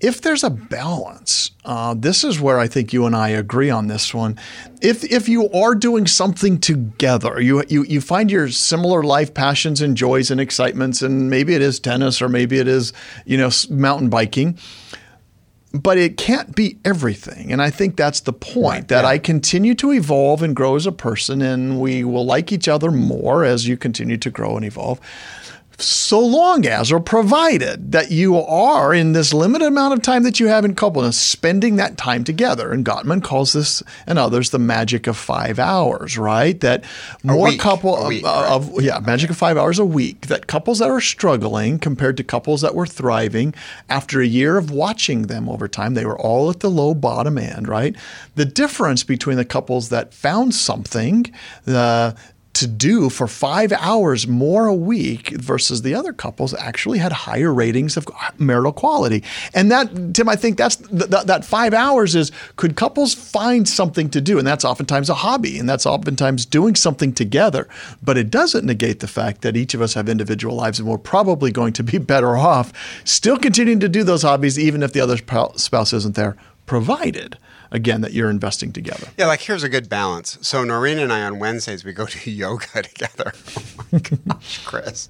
if 0.00 0.22
there's 0.22 0.42
a 0.42 0.50
balance, 0.50 1.50
uh, 1.64 1.94
this 1.94 2.24
is 2.24 2.40
where 2.40 2.58
I 2.58 2.66
think 2.66 2.92
you 2.92 3.04
and 3.04 3.14
I 3.14 3.28
agree 3.28 3.68
on 3.68 3.86
this 3.86 4.14
one. 4.14 4.38
If 4.80 5.04
if 5.04 5.28
you 5.28 5.50
are 5.50 5.74
doing 5.74 6.06
something 6.06 6.58
together, 6.58 7.40
you 7.40 7.62
you 7.68 7.84
you 7.84 8.00
find 8.00 8.30
your 8.30 8.48
similar 8.48 9.02
life 9.02 9.34
passions 9.34 9.82
and 9.82 9.96
joys 9.96 10.30
and 10.30 10.40
excitements, 10.40 11.02
and 11.02 11.28
maybe 11.28 11.54
it 11.54 11.60
is 11.60 11.78
tennis 11.78 12.22
or 12.22 12.28
maybe 12.28 12.58
it 12.58 12.66
is 12.66 12.94
you 13.26 13.36
know 13.36 13.50
mountain 13.68 14.08
biking 14.08 14.58
but 15.72 15.98
it 15.98 16.16
can't 16.16 16.54
be 16.54 16.78
everything. 16.84 17.52
And 17.52 17.62
I 17.62 17.70
think 17.70 17.96
that's 17.96 18.20
the 18.20 18.32
point 18.32 18.64
right, 18.64 18.88
that 18.88 19.02
yeah. 19.02 19.10
I 19.10 19.18
continue 19.18 19.74
to 19.76 19.92
evolve 19.92 20.42
and 20.42 20.54
grow 20.54 20.76
as 20.76 20.86
a 20.86 20.92
person, 20.92 21.42
and 21.42 21.80
we 21.80 22.04
will 22.04 22.24
like 22.24 22.52
each 22.52 22.68
other 22.68 22.90
more 22.90 23.44
as 23.44 23.68
you 23.68 23.76
continue 23.76 24.16
to 24.18 24.30
grow 24.30 24.56
and 24.56 24.64
evolve 24.64 25.00
so 25.82 26.20
long 26.20 26.66
as 26.66 26.92
or 26.92 27.00
provided 27.00 27.92
that 27.92 28.10
you 28.10 28.36
are 28.36 28.92
in 28.94 29.12
this 29.12 29.32
limited 29.32 29.66
amount 29.66 29.94
of 29.94 30.02
time 30.02 30.22
that 30.22 30.38
you 30.38 30.48
have 30.48 30.64
in 30.64 30.74
coupleness 30.74 31.16
spending 31.16 31.76
that 31.76 31.96
time 31.96 32.24
together. 32.24 32.72
And 32.72 32.84
gottman 32.84 33.22
calls 33.22 33.52
this 33.52 33.82
and 34.06 34.18
others 34.18 34.50
the 34.50 34.58
magic 34.58 35.06
of 35.06 35.16
five 35.16 35.58
hours 35.58 36.18
right? 36.18 36.60
That 36.60 36.84
more 37.22 37.48
week, 37.48 37.60
couple 37.60 38.06
week, 38.06 38.24
of, 38.24 38.68
right. 38.68 38.78
of, 38.78 38.82
yeah 38.82 38.98
magic 39.00 39.30
of 39.30 39.36
five 39.36 39.56
hours 39.56 39.78
a 39.78 39.84
week 39.84 40.26
that 40.28 40.46
couples 40.46 40.78
that 40.78 40.90
are 40.90 41.00
struggling 41.00 41.78
compared 41.78 42.16
to 42.16 42.24
couples 42.24 42.60
that 42.60 42.74
were 42.74 42.86
thriving 42.86 43.54
after 43.88 44.20
a 44.20 44.26
year 44.26 44.56
of 44.56 44.70
watching 44.70 45.22
them 45.22 45.48
over 45.48 45.68
time 45.68 45.94
they 45.94 46.04
were 46.04 46.18
all 46.18 46.50
at 46.50 46.60
the 46.60 46.70
low 46.70 46.94
bottom 46.94 47.38
end 47.38 47.68
right? 47.68 47.96
The 48.34 48.44
difference 48.44 49.04
between 49.04 49.36
the 49.36 49.44
couples 49.44 49.88
that 49.88 50.14
found 50.14 50.54
something 50.54 51.32
the 51.64 52.16
to 52.60 52.66
do 52.66 53.10
for 53.10 53.26
five 53.26 53.72
hours 53.72 54.28
more 54.28 54.66
a 54.66 54.74
week 54.74 55.30
versus 55.30 55.82
the 55.82 55.94
other 55.94 56.12
couples 56.12 56.54
actually 56.54 56.98
had 56.98 57.10
higher 57.10 57.52
ratings 57.52 57.96
of 57.96 58.06
marital 58.38 58.72
quality. 58.72 59.24
And 59.54 59.70
that, 59.72 60.14
Tim, 60.14 60.28
I 60.28 60.36
think 60.36 60.58
that's 60.58 60.76
th- 60.76 61.08
that 61.08 61.44
five 61.44 61.74
hours 61.74 62.14
is 62.14 62.30
could 62.56 62.76
couples 62.76 63.14
find 63.14 63.68
something 63.68 64.10
to 64.10 64.20
do? 64.20 64.38
And 64.38 64.46
that's 64.46 64.64
oftentimes 64.64 65.08
a 65.08 65.14
hobby, 65.14 65.58
and 65.58 65.68
that's 65.68 65.86
oftentimes 65.86 66.46
doing 66.46 66.74
something 66.74 67.12
together. 67.12 67.66
But 68.02 68.18
it 68.18 68.30
doesn't 68.30 68.66
negate 68.66 69.00
the 69.00 69.08
fact 69.08 69.40
that 69.40 69.56
each 69.56 69.74
of 69.74 69.80
us 69.80 69.94
have 69.94 70.08
individual 70.08 70.54
lives, 70.54 70.78
and 70.78 70.88
we're 70.88 70.98
probably 70.98 71.50
going 71.50 71.72
to 71.74 71.82
be 71.82 71.98
better 72.10 72.36
off 72.36 72.72
still 73.04 73.38
continuing 73.38 73.80
to 73.80 73.88
do 73.88 74.04
those 74.04 74.22
hobbies, 74.22 74.58
even 74.58 74.82
if 74.82 74.92
the 74.92 75.00
other 75.00 75.16
spouse 75.16 75.92
isn't 75.92 76.14
there, 76.14 76.36
provided 76.66 77.36
again 77.70 78.00
that 78.00 78.12
you're 78.12 78.30
investing 78.30 78.72
together. 78.72 79.08
Yeah, 79.16 79.26
like 79.26 79.40
here's 79.40 79.62
a 79.62 79.68
good 79.68 79.88
balance. 79.88 80.38
So 80.40 80.64
Noreen 80.64 80.98
and 80.98 81.12
I 81.12 81.22
on 81.22 81.38
Wednesdays 81.38 81.84
we 81.84 81.92
go 81.92 82.06
to 82.06 82.30
yoga 82.42 82.82
together. 82.82 83.32
Oh 83.92 83.96
my 83.96 83.98
gosh, 83.98 84.64
Chris. 84.64 85.08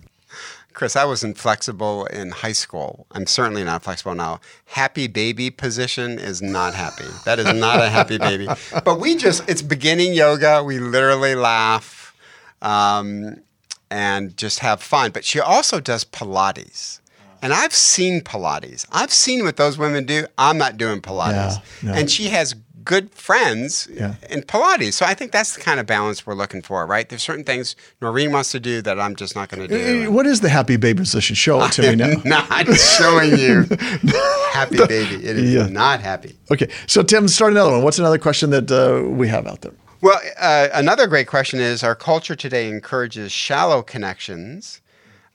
Chris, 0.73 0.97
I 0.97 1.05
wasn't 1.05 1.37
flexible 1.37 2.07
in 2.07 2.31
high 2.31 2.53
school. 2.53 3.07
I'm 3.13 3.27
certainly 3.27 3.63
not 3.63 3.83
flexible 3.83 4.15
now. 4.15 4.41
Happy 4.65 5.07
baby 5.07 5.51
position 5.51 6.19
is 6.19 6.41
not 6.41 6.73
happy. 6.75 7.05
That 7.27 7.39
is 7.39 7.53
not 7.53 7.81
a 7.81 7.91
happy 7.91 8.17
baby. 8.17 8.49
But 8.85 9.01
we 9.01 9.17
just, 9.17 9.47
it's 9.49 9.61
beginning 9.61 10.15
yoga. 10.15 10.63
We 10.65 10.79
literally 10.79 11.35
laugh 11.35 12.17
um, 12.63 13.43
and 13.91 14.35
just 14.37 14.61
have 14.61 14.81
fun. 14.83 15.11
But 15.11 15.27
she 15.27 15.41
also 15.41 15.81
does 15.81 16.05
Pilates. 16.05 17.01
And 17.43 17.53
I've 17.53 17.73
seen 17.75 18.21
Pilates. 18.21 18.87
I've 18.93 19.13
seen 19.13 19.45
what 19.45 19.57
those 19.57 19.79
women 19.79 20.05
do. 20.05 20.27
I'm 20.39 20.59
not 20.59 20.77
doing 20.77 21.01
Pilates. 21.01 21.57
Yeah, 21.83 21.91
yeah. 21.93 21.99
And 21.99 22.11
she 22.11 22.25
has 22.29 22.55
good 22.85 23.13
friends 23.15 23.89
Yeah. 23.93 24.15
in 24.31 24.43
Pilates. 24.43 24.95
So 24.95 25.05
I 25.07 25.15
think 25.15 25.33
that's 25.33 25.55
the 25.55 25.61
kind 25.61 25.79
of 25.79 25.87
balance 25.87 26.27
we're 26.27 26.35
looking 26.35 26.61
for, 26.63 26.85
right? 26.87 27.09
There's 27.09 27.23
certain 27.23 27.45
things 27.45 27.77
Noreen 28.01 28.33
wants 28.33 28.51
to 28.53 28.61
do 28.61 28.83
that 28.83 28.99
I'm 28.99 29.15
just 29.17 29.35
not 29.37 29.49
going 29.49 29.69
to 29.69 29.69
do. 29.69 30.05
Eh, 30.05 30.07
What 30.09 30.27
is 30.27 30.41
the 30.41 30.49
happy 30.49 30.77
baby 30.77 31.01
position? 31.01 31.37
Show 31.37 31.63
it 31.65 31.73
to 31.73 31.83
me 31.83 31.95
now. 32.25 32.47
I'm 32.51 32.67
not 32.67 32.77
showing 32.79 33.37
you 33.39 33.65
happy 34.53 34.79
baby. 34.87 35.17
It 35.27 35.37
is 35.39 35.53
Yeah. 35.55 35.67
not 35.69 36.01
happy. 36.01 36.37
Okay, 36.51 36.69
so 36.87 37.03
Tim, 37.03 37.29
start 37.29 37.53
another 37.53 37.71
one. 37.71 37.83
What's 37.83 37.99
another 37.99 38.19
question 38.19 38.51
that 38.51 38.71
uh, 38.71 39.09
we 39.09 39.29
have 39.29 39.47
out 39.47 39.61
there? 39.61 39.73
Well, 40.01 40.19
uh, 40.39 40.69
another 40.73 41.07
great 41.07 41.27
question 41.27 41.61
is 41.61 41.83
our 41.83 41.95
culture 41.95 42.35
today 42.35 42.69
encourages 42.69 43.31
shallow 43.31 43.83
connections, 43.83 44.81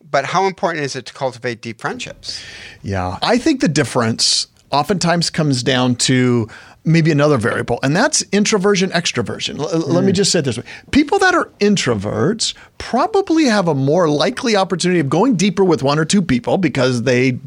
but 0.10 0.26
how 0.26 0.46
important 0.46 0.84
is 0.84 0.96
it 0.96 1.06
to 1.08 1.14
cultivate 1.14 1.62
deep 1.62 1.80
friendships? 1.80 2.44
Yeah. 2.84 3.18
I 3.22 3.38
think 3.38 3.62
the 3.62 3.68
difference 3.68 4.48
oftentimes 4.72 5.30
comes 5.30 5.64
down 5.64 5.96
to 5.96 6.50
maybe 6.84 7.12
another 7.12 7.38
variable, 7.38 7.80
and 7.82 7.96
that's 7.96 8.24
introversion, 8.32 8.92
extroversion. 8.92 9.60
L- 9.60 9.80
Let 9.80 10.04
me 10.04 10.12
mm. 10.12 10.16
just 10.16 10.32
say 10.32 10.40
it 10.40 10.46
this 10.46 10.58
way 10.58 10.64
people 10.92 11.20
that 11.20 11.34
are 11.34 11.46
introverts 11.60 12.54
probably 12.78 13.46
have 13.46 13.68
a 13.68 13.74
more 13.74 14.08
likely 14.08 14.56
opportunity 14.56 15.00
of 15.00 15.10
going 15.10 15.36
deeper 15.36 15.64
with 15.64 15.82
one 15.82 15.98
or 15.98 16.06
two 16.06 16.22
people 16.22 16.58
because 16.58 17.04
they 17.04 17.40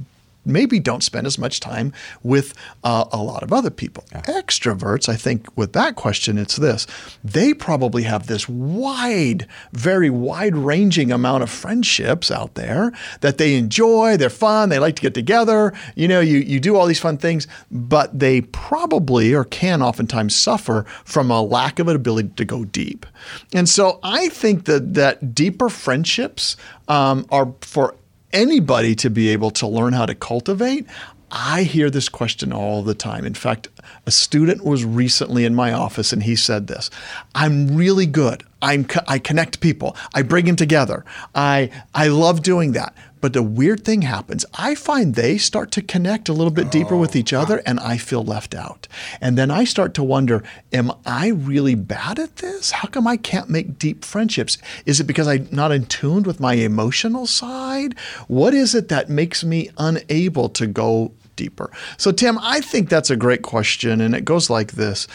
maybe 0.48 0.80
don't 0.80 1.02
spend 1.02 1.26
as 1.26 1.38
much 1.38 1.60
time 1.60 1.92
with 2.22 2.54
uh, 2.82 3.04
a 3.12 3.22
lot 3.22 3.42
of 3.42 3.52
other 3.52 3.70
people. 3.70 4.04
Extroverts, 4.12 5.08
I 5.08 5.16
think, 5.16 5.46
with 5.56 5.72
that 5.74 5.96
question, 5.96 6.38
it's 6.38 6.56
this 6.56 6.86
they 7.22 7.54
probably 7.54 8.04
have 8.04 8.26
this 8.26 8.48
wide, 8.48 9.46
very 9.72 10.10
wide 10.10 10.56
ranging 10.56 11.12
amount 11.12 11.42
of 11.42 11.50
friendships 11.50 12.30
out 12.30 12.54
there 12.54 12.92
that 13.20 13.38
they 13.38 13.54
enjoy, 13.54 14.16
they're 14.16 14.30
fun, 14.30 14.68
they 14.68 14.78
like 14.78 14.96
to 14.96 15.02
get 15.02 15.14
together. 15.14 15.72
You 15.94 16.08
know, 16.08 16.20
you, 16.20 16.38
you 16.38 16.60
do 16.60 16.76
all 16.76 16.86
these 16.86 17.00
fun 17.00 17.18
things, 17.18 17.46
but 17.70 18.18
they 18.18 18.40
probably 18.40 19.34
or 19.34 19.44
can 19.44 19.82
oftentimes 19.82 20.34
suffer 20.34 20.84
from 21.04 21.30
a 21.30 21.42
lack 21.42 21.78
of 21.78 21.88
an 21.88 21.96
ability 21.96 22.30
to 22.36 22.44
go 22.44 22.64
deep. 22.64 23.06
And 23.52 23.68
so 23.68 23.98
I 24.02 24.28
think 24.28 24.64
that, 24.64 24.94
that 24.94 25.34
deeper 25.34 25.68
friendships 25.68 26.56
um, 26.88 27.26
are 27.30 27.52
for 27.60 27.94
anybody 28.32 28.94
to 28.96 29.10
be 29.10 29.28
able 29.28 29.50
to 29.52 29.66
learn 29.66 29.92
how 29.92 30.06
to 30.06 30.14
cultivate. 30.14 30.86
I 31.30 31.64
hear 31.64 31.90
this 31.90 32.08
question 32.08 32.52
all 32.52 32.82
the 32.82 32.94
time. 32.94 33.26
In 33.26 33.34
fact, 33.34 33.68
a 34.06 34.10
student 34.10 34.64
was 34.64 34.84
recently 34.84 35.44
in 35.44 35.54
my 35.54 35.72
office 35.72 36.12
and 36.12 36.22
he 36.22 36.36
said 36.36 36.66
this 36.66 36.90
I'm 37.34 37.76
really 37.76 38.06
good. 38.06 38.44
I'm, 38.62 38.84
co- 38.84 39.04
I 39.06 39.18
connect 39.18 39.60
people. 39.60 39.96
I 40.14 40.22
bring 40.22 40.46
them 40.46 40.56
together. 40.56 41.04
I, 41.34 41.70
I 41.94 42.08
love 42.08 42.42
doing 42.42 42.72
that. 42.72 42.94
But 43.20 43.32
the 43.32 43.42
weird 43.42 43.84
thing 43.84 44.02
happens. 44.02 44.44
I 44.54 44.74
find 44.74 45.14
they 45.14 45.38
start 45.38 45.70
to 45.72 45.82
connect 45.82 46.28
a 46.28 46.32
little 46.32 46.52
bit 46.52 46.70
deeper 46.70 46.96
with 46.96 47.16
each 47.16 47.32
other 47.32 47.62
and 47.66 47.80
I 47.80 47.96
feel 47.96 48.24
left 48.24 48.54
out. 48.54 48.86
And 49.20 49.36
then 49.36 49.50
I 49.50 49.64
start 49.64 49.94
to 49.94 50.02
wonder, 50.02 50.42
am 50.72 50.92
I 51.04 51.28
really 51.28 51.74
bad 51.74 52.18
at 52.18 52.36
this? 52.36 52.70
How 52.70 52.88
come 52.88 53.06
I 53.06 53.16
can't 53.16 53.48
make 53.48 53.78
deep 53.78 54.04
friendships? 54.04 54.58
Is 54.86 55.00
it 55.00 55.04
because 55.04 55.26
I'm 55.28 55.48
not 55.50 55.72
in 55.72 55.86
tune 55.86 56.22
with 56.22 56.40
my 56.40 56.54
emotional 56.54 57.26
side? 57.26 57.98
What 58.28 58.54
is 58.54 58.74
it 58.74 58.88
that 58.88 59.08
makes 59.08 59.44
me 59.44 59.70
unable 59.78 60.48
to 60.50 60.66
go 60.66 61.12
deeper? 61.36 61.70
So, 61.96 62.12
Tim, 62.12 62.38
I 62.40 62.60
think 62.60 62.88
that's 62.88 63.10
a 63.10 63.16
great 63.16 63.42
question. 63.42 64.00
And 64.00 64.14
it 64.14 64.24
goes 64.24 64.50
like 64.50 64.72
this 64.72 65.08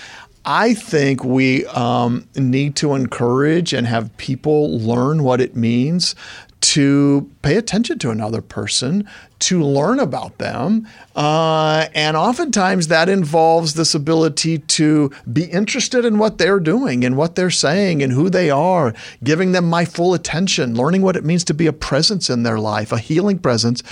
I 0.46 0.74
think 0.74 1.24
we 1.24 1.66
um, 1.68 2.28
need 2.36 2.76
to 2.78 2.96
encourage 2.96 3.74
and 3.74 3.88
have 3.88 4.16
people 4.18 4.78
learn 4.78 5.24
what 5.24 5.40
it 5.40 5.56
means 5.56 6.16
to 6.64 7.30
pay 7.42 7.58
attention 7.58 8.00
to 8.00 8.10
another 8.10 8.42
person, 8.42 9.08
to 9.38 9.62
learn 9.62 10.00
about 10.00 10.38
them. 10.38 10.88
Uh, 11.14 11.88
and 11.94 12.16
oftentimes 12.16 12.88
that 12.88 13.10
involves 13.10 13.74
this 13.74 13.94
ability 13.94 14.60
to 14.60 15.12
be 15.32 15.44
interested 15.44 16.06
in 16.06 16.18
what 16.18 16.38
they're 16.38 16.62
doing 16.62 17.04
and 17.04 17.18
what 17.18 17.36
they're 17.36 17.50
saying 17.50 18.02
and 18.02 18.14
who 18.14 18.30
they 18.30 18.50
are, 18.50 18.94
giving 19.26 19.52
them 19.52 19.70
my 19.70 19.84
full 19.84 20.14
attention, 20.14 20.74
learning 20.74 21.02
what 21.02 21.18
it 21.18 21.26
means 21.26 21.44
to 21.44 21.54
be 21.54 21.68
a 21.68 21.74
presence 21.74 22.30
in 22.30 22.44
their 22.44 22.60
life, 22.60 22.94
a 22.94 22.98
healing 22.98 23.38
presence, 23.38 23.84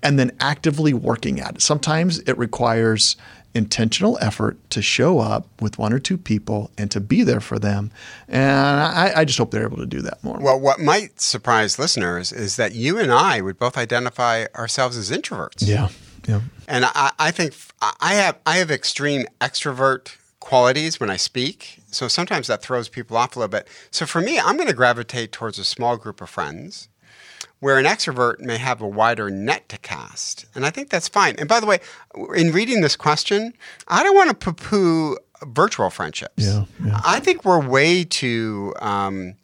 and 0.00 0.16
then 0.16 0.30
actively 0.38 0.94
working 0.94 1.40
at 1.40 1.56
it. 1.56 1.62
Sometimes 1.62 2.20
it 2.20 2.38
requires 2.38 3.16
intentional 3.54 4.18
effort 4.20 4.58
to 4.70 4.80
show 4.80 5.18
up 5.18 5.46
with 5.60 5.78
one 5.78 5.92
or 5.92 5.98
two 5.98 6.16
people 6.16 6.70
and 6.78 6.90
to 6.90 7.00
be 7.00 7.22
there 7.22 7.40
for 7.40 7.58
them. 7.58 7.90
And 8.28 8.80
I, 8.80 9.12
I 9.16 9.24
just 9.24 9.38
hope 9.38 9.50
they're 9.50 9.66
able 9.66 9.76
to 9.78 9.86
do 9.86 10.00
that 10.02 10.22
more. 10.24 10.38
Well, 10.40 10.58
what 10.58 10.80
might 10.80 11.20
surprise 11.20 11.78
listeners 11.78 12.32
is 12.32 12.56
that 12.56 12.74
you 12.74 12.98
and 12.98 13.12
I 13.12 13.40
would 13.40 13.58
both 13.58 13.76
identify 13.76 14.46
ourselves 14.54 14.96
as 14.96 15.10
introverts. 15.10 15.66
yeah. 15.66 15.88
Yeah. 16.28 16.40
And 16.68 16.84
I, 16.84 17.10
I 17.18 17.30
think 17.32 17.52
I 18.00 18.14
have 18.14 18.38
I 18.46 18.58
have 18.58 18.70
extreme 18.70 19.26
extrovert 19.40 20.16
qualities 20.38 21.00
when 21.00 21.10
I 21.10 21.16
speak. 21.16 21.80
So 21.90 22.08
sometimes 22.08 22.46
that 22.46 22.62
throws 22.62 22.88
people 22.88 23.16
off 23.16 23.34
a 23.34 23.40
little 23.40 23.50
bit. 23.50 23.68
So 23.90 24.06
for 24.06 24.20
me, 24.20 24.38
I'm 24.38 24.56
going 24.56 24.68
to 24.68 24.74
gravitate 24.74 25.32
towards 25.32 25.58
a 25.58 25.64
small 25.64 25.96
group 25.96 26.20
of 26.20 26.30
friends 26.30 26.88
where 27.60 27.78
an 27.78 27.84
extrovert 27.84 28.40
may 28.40 28.58
have 28.58 28.80
a 28.80 28.88
wider 28.88 29.30
net 29.30 29.68
to 29.68 29.78
cast. 29.78 30.46
And 30.54 30.66
I 30.66 30.70
think 30.70 30.90
that's 30.90 31.08
fine. 31.08 31.36
And 31.38 31.48
by 31.48 31.60
the 31.60 31.66
way, 31.66 31.80
in 32.34 32.52
reading 32.52 32.80
this 32.80 32.96
question, 32.96 33.54
I 33.88 34.02
don't 34.02 34.16
want 34.16 34.30
to 34.30 34.34
poo 34.36 34.52
poo 34.52 35.18
virtual 35.46 35.90
friendships. 35.90 36.44
Yeah, 36.44 36.64
yeah. 36.84 37.00
I 37.04 37.20
think 37.20 37.44
we're 37.44 37.60
way 37.60 38.04
too. 38.04 38.74
Um, 38.80 39.34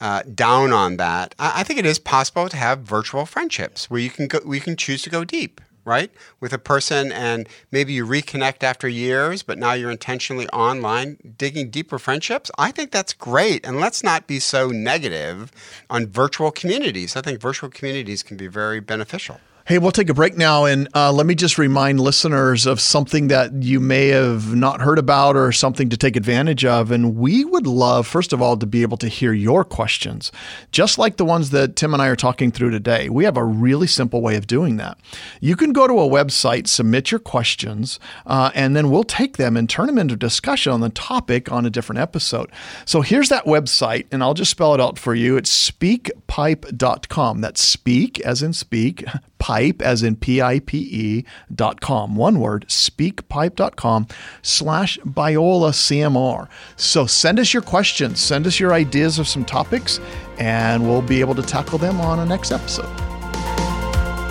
uh, 0.00 0.22
down 0.34 0.72
on 0.72 0.96
that. 0.96 1.34
I, 1.38 1.60
I 1.60 1.62
think 1.64 1.78
it 1.78 1.86
is 1.86 1.98
possible 1.98 2.48
to 2.48 2.56
have 2.56 2.80
virtual 2.80 3.26
friendships 3.26 3.90
where 3.90 4.00
you 4.00 4.10
can 4.10 4.28
go, 4.28 4.38
we 4.44 4.60
can 4.60 4.76
choose 4.76 5.02
to 5.02 5.10
go 5.10 5.24
deep, 5.24 5.60
right, 5.88 6.10
with 6.38 6.52
a 6.52 6.58
person, 6.58 7.10
and 7.10 7.48
maybe 7.72 7.92
you 7.92 8.06
reconnect 8.06 8.62
after 8.62 8.86
years, 8.86 9.42
but 9.42 9.58
now 9.58 9.72
you're 9.72 9.90
intentionally 9.90 10.46
online 10.50 11.16
digging 11.36 11.70
deeper 11.70 11.98
friendships. 11.98 12.50
I 12.58 12.70
think 12.70 12.92
that's 12.92 13.12
great, 13.12 13.66
and 13.66 13.80
let's 13.80 14.04
not 14.04 14.26
be 14.26 14.38
so 14.38 14.68
negative 14.68 15.50
on 15.90 16.06
virtual 16.06 16.50
communities. 16.52 17.16
I 17.16 17.22
think 17.22 17.40
virtual 17.40 17.70
communities 17.70 18.22
can 18.22 18.36
be 18.36 18.46
very 18.46 18.80
beneficial. 18.80 19.40
Hey, 19.68 19.76
we'll 19.76 19.90
take 19.90 20.08
a 20.08 20.14
break 20.14 20.34
now, 20.34 20.64
and 20.64 20.88
uh, 20.94 21.12
let 21.12 21.26
me 21.26 21.34
just 21.34 21.58
remind 21.58 22.00
listeners 22.00 22.64
of 22.64 22.80
something 22.80 23.28
that 23.28 23.52
you 23.62 23.80
may 23.80 24.06
have 24.06 24.54
not 24.54 24.80
heard 24.80 24.98
about 24.98 25.36
or 25.36 25.52
something 25.52 25.90
to 25.90 25.96
take 25.98 26.16
advantage 26.16 26.64
of. 26.64 26.90
And 26.90 27.16
we 27.16 27.44
would 27.44 27.66
love, 27.66 28.06
first 28.06 28.32
of 28.32 28.40
all, 28.40 28.56
to 28.56 28.64
be 28.64 28.80
able 28.80 28.96
to 28.96 29.08
hear 29.08 29.34
your 29.34 29.64
questions, 29.64 30.32
just 30.72 30.96
like 30.96 31.18
the 31.18 31.24
ones 31.26 31.50
that 31.50 31.76
Tim 31.76 31.92
and 31.92 32.02
I 32.02 32.06
are 32.06 32.16
talking 32.16 32.50
through 32.50 32.70
today. 32.70 33.10
We 33.10 33.24
have 33.24 33.36
a 33.36 33.44
really 33.44 33.86
simple 33.86 34.22
way 34.22 34.36
of 34.36 34.46
doing 34.46 34.78
that. 34.78 34.96
You 35.42 35.54
can 35.54 35.74
go 35.74 35.86
to 35.86 36.00
a 36.00 36.08
website, 36.08 36.66
submit 36.66 37.10
your 37.10 37.20
questions, 37.20 38.00
uh, 38.24 38.50
and 38.54 38.74
then 38.74 38.88
we'll 38.88 39.04
take 39.04 39.36
them 39.36 39.54
and 39.54 39.68
turn 39.68 39.84
them 39.84 39.98
into 39.98 40.16
discussion 40.16 40.72
on 40.72 40.80
the 40.80 40.88
topic 40.88 41.52
on 41.52 41.66
a 41.66 41.70
different 41.70 42.00
episode. 42.00 42.50
So 42.86 43.02
here's 43.02 43.28
that 43.28 43.44
website, 43.44 44.06
and 44.10 44.22
I'll 44.22 44.32
just 44.32 44.52
spell 44.52 44.72
it 44.72 44.80
out 44.80 44.98
for 44.98 45.14
you. 45.14 45.36
It's 45.36 45.70
speakpipe.com. 45.70 47.42
That's 47.42 47.60
speak 47.62 48.18
as 48.20 48.42
in 48.42 48.54
speak, 48.54 49.04
pipe 49.38 49.82
as 49.82 50.02
in 50.02 50.16
P-I-P-E 50.16 51.24
dot 51.54 51.80
com. 51.80 52.16
One 52.16 52.40
word, 52.40 52.66
speakpipe.com 52.68 54.06
slash 54.42 54.98
Biola 54.98 55.72
CMR. 55.72 56.48
So 56.76 57.06
send 57.06 57.38
us 57.38 57.52
your 57.52 57.62
questions, 57.62 58.20
send 58.20 58.46
us 58.46 58.58
your 58.60 58.72
ideas 58.72 59.18
of 59.18 59.28
some 59.28 59.44
topics, 59.44 60.00
and 60.38 60.86
we'll 60.86 61.02
be 61.02 61.20
able 61.20 61.34
to 61.34 61.42
tackle 61.42 61.78
them 61.78 62.00
on 62.00 62.18
a 62.18 62.26
next 62.26 62.52
episode. 62.52 62.88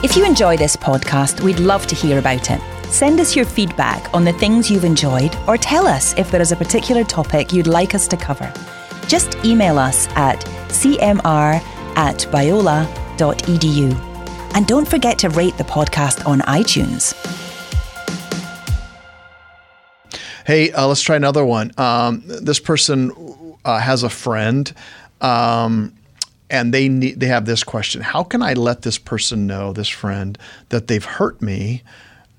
If 0.04 0.16
you 0.16 0.26
enjoy 0.26 0.58
this 0.58 0.76
podcast, 0.76 1.42
we'd 1.42 1.60
love 1.60 1.88
to 1.88 1.96
hear 1.96 2.20
about 2.20 2.52
it. 2.52 2.62
Send 2.86 3.20
us 3.20 3.36
your 3.36 3.46
feedback 3.46 4.14
on 4.14 4.24
the 4.24 4.34
things 4.34 4.72
you've 4.72 4.86
enjoyed 4.86 5.36
or 5.48 5.58
tell 5.58 5.88
us 5.88 6.14
if 6.18 6.32
there 6.32 6.42
is 6.42 6.52
a 6.52 6.56
particular 6.56 7.04
topic 7.04 7.52
you'd 7.52 7.68
like 7.68 7.96
us 7.96 8.08
to 8.08 8.16
cover. 8.16 8.52
Just 9.08 9.36
email 9.44 9.80
us 9.80 10.08
at 10.16 10.40
cmr 10.70 11.62
at 11.96 12.20
biola.edu. 12.32 14.07
And 14.58 14.66
don't 14.66 14.88
forget 14.88 15.20
to 15.20 15.30
rate 15.30 15.56
the 15.60 15.64
podcast 15.64 16.26
on 16.26 16.40
iTunes. 16.40 17.14
Hey, 20.48 20.72
uh, 20.72 20.88
let's 20.88 21.04
try 21.04 21.16
another 21.16 21.46
one. 21.46 21.72
Um, 21.78 22.24
this 22.26 22.60
person 22.60 23.12
uh, 23.64 23.78
has 23.78 24.02
a 24.02 24.10
friend, 24.10 24.74
um, 25.22 25.94
and 26.50 26.74
they 26.74 26.90
need 26.90 27.20
they 27.20 27.28
have 27.28 27.46
this 27.46 27.64
question: 27.64 28.02
How 28.02 28.24
can 28.24 28.42
I 28.42 28.54
let 28.54 28.82
this 28.82 28.98
person 28.98 29.46
know, 29.46 29.74
this 29.74 29.90
friend, 29.90 30.40
that 30.70 30.88
they've 30.88 31.06
hurt 31.06 31.40
me, 31.40 31.84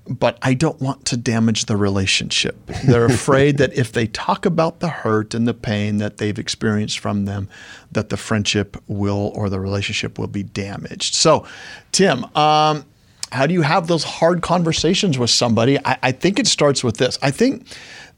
but 0.09 0.39
I 0.41 0.55
don't 0.55 0.81
want 0.81 1.05
to 1.05 1.17
damage 1.17 1.65
the 1.65 1.77
relationship. 1.77 2.57
They're 2.83 3.05
afraid 3.13 3.57
that 3.59 3.73
if 3.73 3.91
they 3.91 4.07
talk 4.07 4.45
about 4.45 4.79
the 4.79 4.89
hurt 4.89 5.33
and 5.33 5.47
the 5.47 5.53
pain 5.53 5.97
that 5.97 6.17
they've 6.17 6.37
experienced 6.37 6.99
from 6.99 7.25
them, 7.25 7.47
that 7.91 8.09
the 8.09 8.17
friendship 8.17 8.77
will 8.87 9.31
or 9.35 9.49
the 9.49 9.59
relationship 9.59 10.17
will 10.17 10.27
be 10.27 10.43
damaged. 10.43 11.13
So, 11.13 11.45
Tim, 11.91 12.25
um, 12.35 12.85
how 13.31 13.45
do 13.45 13.53
you 13.53 13.61
have 13.61 13.87
those 13.87 14.03
hard 14.03 14.41
conversations 14.41 15.19
with 15.19 15.29
somebody? 15.29 15.77
I, 15.85 15.97
I 16.01 16.11
think 16.11 16.39
it 16.39 16.47
starts 16.47 16.83
with 16.83 16.97
this. 16.97 17.19
I 17.21 17.29
think 17.29 17.67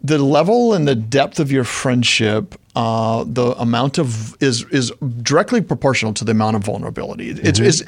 the 0.01 0.17
level 0.17 0.74
and 0.74 0.88
the 0.88 0.95
depth 0.95 1.39
of 1.39 1.51
your 1.51 1.63
friendship, 1.63 2.55
uh, 2.75 3.24
the 3.28 3.51
amount 3.60 3.98
of 3.98 4.42
is 4.42 4.63
is 4.72 4.92
directly 5.22 5.62
proportional 5.62 6.13
to 6.13 6.24
the 6.25 6.32
amount 6.32 6.56
of 6.56 6.63
vulnerability. 6.63 7.30
It's, 7.30 7.60
Mm-hmm. 7.60 7.68
it's 7.68 7.84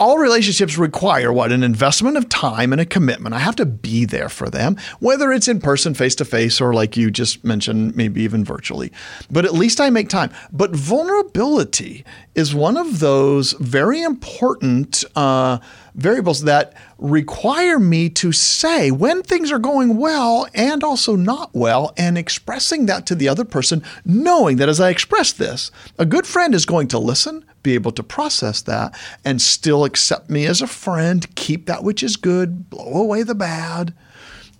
all 0.00 0.18
relationships 0.18 0.78
require 0.78 1.32
what 1.32 1.52
an 1.52 1.62
investment 1.62 2.16
of 2.16 2.28
time 2.28 2.72
and 2.72 2.80
a 2.80 2.86
commitment. 2.86 3.34
I 3.34 3.38
have 3.40 3.56
to 3.56 3.66
be 3.66 4.04
there 4.04 4.28
for 4.28 4.48
them, 4.48 4.76
whether 5.00 5.32
it's 5.32 5.48
in 5.48 5.60
person, 5.60 5.94
face 5.94 6.14
to 6.16 6.24
face, 6.24 6.60
or 6.60 6.72
like 6.72 6.96
you 6.96 7.10
just 7.10 7.44
mentioned, 7.44 7.94
maybe 7.96 8.22
even 8.22 8.44
virtually. 8.44 8.90
But 9.30 9.44
at 9.44 9.52
least 9.52 9.80
I 9.80 9.90
make 9.90 10.08
time. 10.08 10.30
But 10.50 10.74
vulnerability 10.74 12.04
is 12.34 12.54
one 12.54 12.76
of 12.76 13.00
those 13.00 13.52
very 13.52 14.02
important. 14.02 15.04
Uh, 15.14 15.58
variables 15.94 16.44
that 16.44 16.72
require 16.96 17.78
me 17.78 18.08
to 18.08 18.32
say 18.32 18.90
when 18.90 19.22
things 19.22 19.52
are 19.52 19.58
going 19.58 19.98
well 19.98 20.46
and 20.54 20.82
also 20.82 21.16
not 21.16 21.50
well, 21.52 21.92
and 21.98 22.16
expressing 22.16 22.86
that 22.86 23.04
to 23.04 23.14
the 23.14 23.28
other 23.28 23.44
person, 23.44 23.82
knowing 24.22 24.56
that 24.56 24.68
as 24.68 24.80
I 24.80 24.90
express 24.90 25.32
this, 25.32 25.70
a 25.98 26.06
good 26.06 26.26
friend 26.26 26.54
is 26.54 26.66
going 26.66 26.88
to 26.88 26.98
listen, 26.98 27.44
be 27.62 27.74
able 27.74 27.92
to 27.92 28.02
process 28.02 28.62
that, 28.62 28.98
and 29.24 29.40
still 29.40 29.84
accept 29.84 30.30
me 30.30 30.46
as 30.46 30.62
a 30.62 30.66
friend, 30.66 31.32
keep 31.34 31.66
that 31.66 31.84
which 31.84 32.02
is 32.02 32.16
good, 32.16 32.70
blow 32.70 33.02
away 33.02 33.22
the 33.22 33.34
bad, 33.34 33.94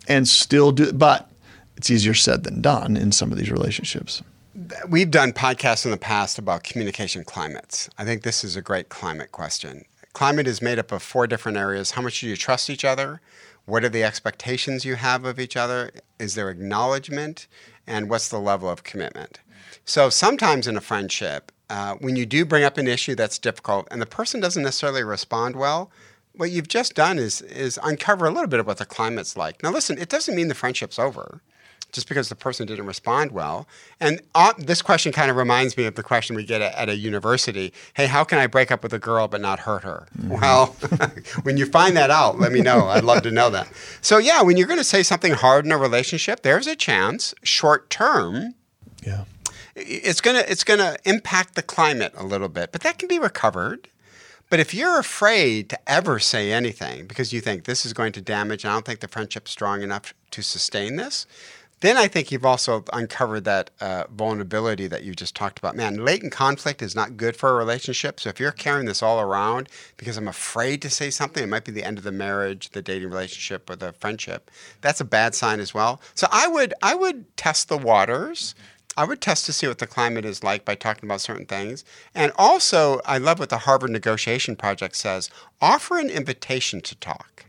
and 0.08 0.28
still 0.28 0.72
do. 0.72 0.92
But 0.92 1.30
it's 1.76 1.90
easier 1.90 2.14
said 2.14 2.44
than 2.44 2.60
done 2.60 2.96
in 2.96 3.12
some 3.12 3.32
of 3.32 3.38
these 3.38 3.50
relationships. 3.50 4.22
We've 4.88 5.10
done 5.10 5.32
podcasts 5.32 5.84
in 5.84 5.90
the 5.90 5.96
past 5.96 6.38
about 6.38 6.62
communication 6.62 7.24
climates. 7.24 7.88
I 7.98 8.04
think 8.04 8.22
this 8.22 8.44
is 8.44 8.54
a 8.56 8.62
great 8.62 8.88
climate 8.88 9.32
question. 9.32 9.84
Climate 10.12 10.46
is 10.46 10.60
made 10.60 10.78
up 10.78 10.92
of 10.92 11.02
four 11.02 11.26
different 11.26 11.56
areas. 11.56 11.92
How 11.92 12.02
much 12.02 12.20
do 12.20 12.28
you 12.28 12.36
trust 12.36 12.68
each 12.68 12.84
other? 12.84 13.20
What 13.64 13.84
are 13.84 13.88
the 13.88 14.04
expectations 14.04 14.84
you 14.84 14.96
have 14.96 15.24
of 15.24 15.40
each 15.40 15.56
other? 15.56 15.90
Is 16.18 16.34
there 16.34 16.50
acknowledgement? 16.50 17.46
And 17.86 18.10
what's 18.10 18.28
the 18.28 18.38
level 18.38 18.68
of 18.68 18.84
commitment? 18.84 19.40
So 19.84 20.10
sometimes 20.10 20.66
in 20.66 20.76
a 20.76 20.80
friendship, 20.80 21.52
uh, 21.70 21.94
when 21.94 22.16
you 22.16 22.26
do 22.26 22.44
bring 22.44 22.64
up 22.64 22.78
an 22.78 22.86
issue 22.86 23.14
that's 23.14 23.38
difficult 23.38 23.88
and 23.90 24.00
the 24.00 24.06
person 24.06 24.40
doesn't 24.40 24.62
necessarily 24.62 25.02
respond 25.02 25.56
well, 25.56 25.90
what 26.34 26.50
you've 26.50 26.68
just 26.68 26.94
done 26.94 27.18
is 27.18 27.42
is 27.42 27.78
uncover 27.82 28.26
a 28.26 28.30
little 28.30 28.48
bit 28.48 28.60
of 28.60 28.66
what 28.66 28.78
the 28.78 28.86
climate's 28.86 29.36
like. 29.36 29.62
Now, 29.62 29.70
listen, 29.70 29.98
it 29.98 30.08
doesn't 30.08 30.34
mean 30.34 30.48
the 30.48 30.54
friendship's 30.54 30.98
over 30.98 31.42
just 31.92 32.08
because 32.08 32.28
the 32.30 32.34
person 32.34 32.66
didn't 32.66 32.86
respond 32.86 33.32
well. 33.32 33.68
And 34.00 34.20
uh, 34.34 34.54
this 34.58 34.82
question 34.82 35.12
kind 35.12 35.30
of 35.30 35.36
reminds 35.36 35.76
me 35.76 35.84
of 35.84 35.94
the 35.94 36.02
question 36.02 36.34
we 36.34 36.44
get 36.44 36.62
at, 36.62 36.74
at, 36.74 36.88
a 36.88 36.96
university 36.96 37.72
Hey, 37.94 38.06
how 38.06 38.24
can 38.24 38.38
I 38.38 38.46
break 38.46 38.70
up 38.70 38.82
with 38.82 38.94
a 38.94 38.98
girl 38.98 39.28
but 39.28 39.40
not 39.40 39.60
hurt 39.60 39.84
her? 39.84 40.08
Mm-hmm. 40.18 40.40
Well, 40.40 40.66
when 41.42 41.56
you 41.58 41.66
find 41.66 41.96
that 41.96 42.10
out, 42.10 42.40
let 42.40 42.50
me 42.50 42.62
know. 42.62 42.88
I'd 42.88 43.04
love 43.04 43.22
to 43.22 43.30
know 43.30 43.50
that. 43.50 43.68
So, 44.00 44.18
yeah, 44.18 44.42
when 44.42 44.56
you're 44.56 44.66
going 44.66 44.80
to 44.80 44.84
say 44.84 45.02
something 45.02 45.32
hard 45.32 45.66
in 45.66 45.72
a 45.72 45.78
relationship, 45.78 46.42
there's 46.42 46.66
a 46.66 46.74
chance 46.74 47.34
short 47.42 47.90
term. 47.90 48.54
Yeah. 49.04 49.24
It's 49.74 50.20
gonna 50.20 50.44
it's 50.46 50.64
gonna 50.64 50.96
impact 51.04 51.54
the 51.54 51.62
climate 51.62 52.12
a 52.16 52.24
little 52.24 52.48
bit, 52.48 52.72
but 52.72 52.82
that 52.82 52.98
can 52.98 53.08
be 53.08 53.18
recovered. 53.18 53.88
But 54.50 54.60
if 54.60 54.74
you're 54.74 54.98
afraid 54.98 55.70
to 55.70 55.78
ever 55.90 56.18
say 56.18 56.52
anything 56.52 57.06
because 57.06 57.32
you 57.32 57.40
think 57.40 57.64
this 57.64 57.86
is 57.86 57.94
going 57.94 58.12
to 58.12 58.20
damage, 58.20 58.64
and 58.64 58.70
I 58.70 58.74
don't 58.74 58.84
think 58.84 59.00
the 59.00 59.08
friendship's 59.08 59.50
strong 59.50 59.80
enough 59.80 60.12
to 60.30 60.42
sustain 60.42 60.96
this, 60.96 61.26
then 61.82 61.96
I 61.96 62.06
think 62.06 62.30
you've 62.30 62.44
also 62.44 62.84
uncovered 62.92 63.44
that 63.44 63.70
uh, 63.80 64.04
vulnerability 64.08 64.86
that 64.86 65.02
you 65.02 65.14
just 65.14 65.34
talked 65.34 65.58
about. 65.58 65.74
Man, 65.74 66.04
latent 66.04 66.32
conflict 66.32 66.80
is 66.80 66.94
not 66.94 67.16
good 67.16 67.34
for 67.34 67.50
a 67.50 67.54
relationship. 67.54 68.20
So 68.20 68.28
if 68.28 68.38
you're 68.38 68.52
carrying 68.52 68.86
this 68.86 69.02
all 69.02 69.20
around 69.20 69.68
because 69.96 70.16
I'm 70.16 70.28
afraid 70.28 70.80
to 70.82 70.90
say 70.90 71.10
something, 71.10 71.42
it 71.42 71.48
might 71.48 71.64
be 71.64 71.72
the 71.72 71.82
end 71.82 71.98
of 71.98 72.04
the 72.04 72.12
marriage, 72.12 72.70
the 72.70 72.82
dating 72.82 73.08
relationship, 73.08 73.68
or 73.68 73.74
the 73.74 73.92
friendship. 73.94 74.48
That's 74.80 75.00
a 75.00 75.04
bad 75.04 75.34
sign 75.34 75.58
as 75.58 75.74
well. 75.74 76.00
So 76.14 76.28
I 76.30 76.46
would 76.46 76.72
I 76.82 76.94
would 76.94 77.36
test 77.36 77.68
the 77.68 77.78
waters. 77.78 78.54
I 78.96 79.04
would 79.04 79.20
test 79.20 79.46
to 79.46 79.52
see 79.52 79.66
what 79.66 79.78
the 79.78 79.86
climate 79.86 80.24
is 80.24 80.44
like 80.44 80.64
by 80.64 80.74
talking 80.74 81.08
about 81.08 81.20
certain 81.20 81.46
things. 81.46 81.84
And 82.14 82.32
also, 82.36 83.00
I 83.04 83.18
love 83.18 83.38
what 83.38 83.48
the 83.48 83.58
Harvard 83.58 83.90
Negotiation 83.90 84.56
Project 84.56 84.96
says 84.96 85.30
offer 85.60 85.98
an 85.98 86.10
invitation 86.10 86.80
to 86.82 86.94
talk, 86.96 87.46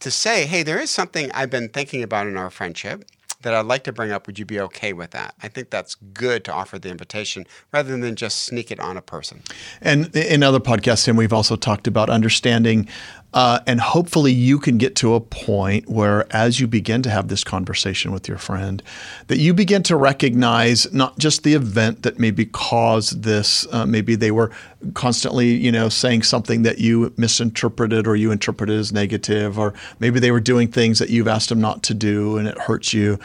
to 0.00 0.10
say, 0.10 0.46
hey, 0.46 0.62
there 0.62 0.80
is 0.80 0.90
something 0.90 1.30
I've 1.32 1.50
been 1.50 1.68
thinking 1.68 2.02
about 2.02 2.26
in 2.26 2.36
our 2.36 2.50
friendship 2.50 3.04
that 3.42 3.54
I'd 3.54 3.66
like 3.66 3.84
to 3.84 3.92
bring 3.92 4.12
up. 4.12 4.26
Would 4.26 4.38
you 4.38 4.44
be 4.44 4.60
okay 4.60 4.92
with 4.92 5.10
that? 5.10 5.34
I 5.42 5.48
think 5.48 5.70
that's 5.70 5.94
good 5.94 6.44
to 6.44 6.52
offer 6.52 6.78
the 6.78 6.90
invitation 6.90 7.46
rather 7.72 7.96
than 7.96 8.16
just 8.16 8.44
sneak 8.44 8.70
it 8.70 8.80
on 8.80 8.96
a 8.96 9.02
person. 9.02 9.42
And 9.80 10.14
in 10.14 10.42
other 10.42 10.60
podcasts, 10.60 11.08
and 11.08 11.18
we've 11.18 11.32
also 11.32 11.56
talked 11.56 11.86
about 11.86 12.08
understanding 12.08 12.88
uh, 13.34 13.60
and 13.66 13.80
hopefully 13.80 14.32
you 14.32 14.58
can 14.58 14.76
get 14.76 14.94
to 14.96 15.14
a 15.14 15.20
point 15.20 15.88
where 15.88 16.26
as 16.34 16.60
you 16.60 16.66
begin 16.66 17.02
to 17.02 17.10
have 17.10 17.28
this 17.28 17.44
conversation 17.44 18.12
with 18.12 18.28
your 18.28 18.38
friend, 18.38 18.82
that 19.28 19.38
you 19.38 19.54
begin 19.54 19.82
to 19.82 19.96
recognize 19.96 20.92
not 20.92 21.18
just 21.18 21.42
the 21.42 21.54
event 21.54 22.02
that 22.02 22.18
maybe 22.18 22.44
caused 22.44 23.22
this, 23.22 23.66
uh, 23.72 23.86
maybe 23.86 24.14
they 24.14 24.30
were 24.30 24.50
constantly, 24.94 25.52
you 25.54 25.72
know, 25.72 25.88
saying 25.88 26.22
something 26.22 26.62
that 26.62 26.78
you 26.78 27.12
misinterpreted 27.16 28.06
or 28.06 28.16
you 28.16 28.30
interpreted 28.32 28.78
as 28.78 28.92
negative, 28.92 29.58
or 29.58 29.72
maybe 29.98 30.20
they 30.20 30.30
were 30.30 30.40
doing 30.40 30.68
things 30.68 30.98
that 30.98 31.08
you've 31.08 31.28
asked 31.28 31.48
them 31.48 31.60
not 31.60 31.82
to 31.82 31.94
do 31.94 32.36
and 32.36 32.48
it 32.48 32.58
hurts 32.58 32.92
you. 32.92 33.18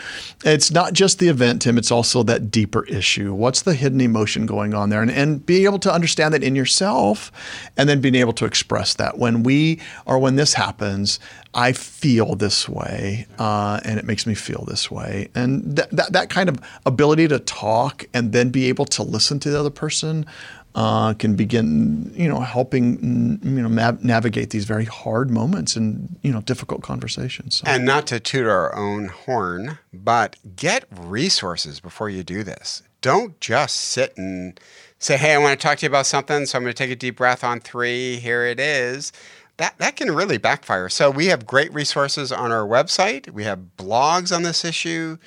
It's 0.46 0.72
not 0.72 0.94
just 0.94 1.20
the 1.20 1.28
event, 1.28 1.64
Tim, 1.64 1.78
it's 1.78 1.92
also 1.92 2.24
that 2.24 2.52
deeper 2.52 2.86
issue. 2.86 3.34
What's 3.34 3.64
the 3.64 3.74
hidden 3.74 4.02
emotion 4.02 4.46
going 4.46 4.74
on 4.74 4.90
there? 4.90 5.02
And, 5.02 5.12
and 5.12 5.46
being 5.46 5.66
able 5.66 5.80
to 5.80 5.92
understand 5.92 6.34
that 6.34 6.44
in 6.44 6.56
yourself 6.56 7.32
and 7.76 7.90
then 7.90 8.02
being 8.02 8.16
able 8.16 8.34
to 8.34 8.46
express 8.46 8.94
that. 8.96 9.18
When 9.18 9.44
we 9.44 9.80
or 10.06 10.20
when 10.20 10.36
this 10.36 10.54
happens, 10.54 11.20
I 11.54 11.72
feel 11.72 12.36
this 12.36 12.70
way, 12.70 13.28
uh, 13.40 13.80
and 13.84 14.00
it 14.00 14.06
makes 14.06 14.28
me 14.28 14.36
feel 14.36 14.64
this 14.68 14.92
way. 14.92 15.30
And 15.36 15.78
th- 15.78 15.90
that 15.92 16.14
that 16.14 16.30
kind 16.30 16.50
of 16.50 16.60
ability 16.86 17.28
to 17.30 17.40
talk 17.40 18.06
and 18.14 18.32
then 18.32 18.50
be 18.50 18.66
able 18.66 18.86
to 18.86 19.04
listen 19.04 19.40
to 19.40 19.50
the 19.50 19.60
other 19.60 19.70
person 19.70 20.26
uh, 20.78 21.16
can 21.16 21.36
begin, 21.36 22.14
you 22.16 22.30
know, 22.30 22.40
helping 22.40 23.40
you 23.44 23.62
know 23.64 23.68
nav- 23.68 24.04
navigate 24.04 24.52
these 24.52 24.66
very 24.66 24.86
hard 24.86 25.32
moments 25.32 25.76
and 25.76 26.16
you 26.22 26.32
know 26.32 26.42
difficult 26.42 26.84
conversations. 26.84 27.58
So. 27.58 27.64
And 27.66 27.84
not 27.84 28.06
to 28.08 28.20
toot 28.20 28.46
our 28.46 28.76
own 28.76 29.08
horn, 29.08 29.80
but 29.92 30.36
get 30.56 30.86
resources 30.92 31.80
before 31.80 32.10
you 32.10 32.24
do 32.24 32.44
this. 32.44 32.84
Don't 33.02 33.40
just 33.42 33.76
sit 33.76 34.16
and 34.18 34.60
say, 35.00 35.18
"Hey, 35.18 35.34
I 35.34 35.40
want 35.40 35.60
to 35.60 35.68
talk 35.68 35.80
to 35.80 35.86
you 35.88 35.90
about 35.90 36.06
something," 36.06 36.46
so 36.46 36.58
I'm 36.58 36.64
going 36.64 36.74
to 36.74 36.78
take 36.78 36.92
a 36.92 36.96
deep 36.96 37.18
breath 37.18 37.44
on 37.44 37.60
three. 37.60 38.18
Here 38.18 38.46
it 38.46 38.60
is 38.60 39.12
that, 39.58 39.78
that 39.80 39.96
can 39.96 40.12
really 40.12 40.38
backfire. 40.38 40.88
So 40.90 41.10
we 41.10 41.28
have 41.28 41.46
great 41.46 41.74
resources 41.74 42.32
on 42.32 42.52
our 42.52 42.66
website. 42.66 43.30
We 43.32 43.44
have 43.44 43.60
blogs 43.78 44.36
on 44.36 44.44
this 44.44 44.64
issue. 44.64 45.18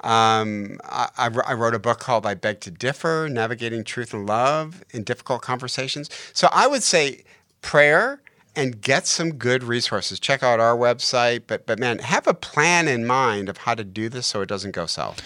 Um, 0.00 0.78
I, 0.84 1.08
I, 1.16 1.54
wrote 1.54 1.74
a 1.74 1.78
book 1.78 1.98
called 1.98 2.24
I 2.24 2.34
Beg 2.34 2.60
to 2.60 2.70
Differ 2.70 3.28
Navigating 3.28 3.82
Truth 3.82 4.14
and 4.14 4.28
Love 4.28 4.84
in 4.90 5.02
Difficult 5.02 5.42
Conversations. 5.42 6.08
So 6.32 6.48
I 6.52 6.68
would 6.68 6.84
say 6.84 7.24
prayer 7.62 8.20
and 8.54 8.80
get 8.80 9.06
some 9.06 9.34
good 9.34 9.64
resources. 9.64 10.20
Check 10.20 10.42
out 10.42 10.60
our 10.60 10.76
website. 10.76 11.42
But, 11.46 11.66
but 11.66 11.78
man, 11.78 11.98
have 11.98 12.26
a 12.26 12.34
plan 12.34 12.86
in 12.88 13.06
mind 13.06 13.48
of 13.48 13.58
how 13.58 13.74
to 13.74 13.84
do 13.84 14.08
this 14.08 14.26
so 14.26 14.40
it 14.40 14.48
doesn't 14.48 14.72
go 14.72 14.86
south. 14.86 15.20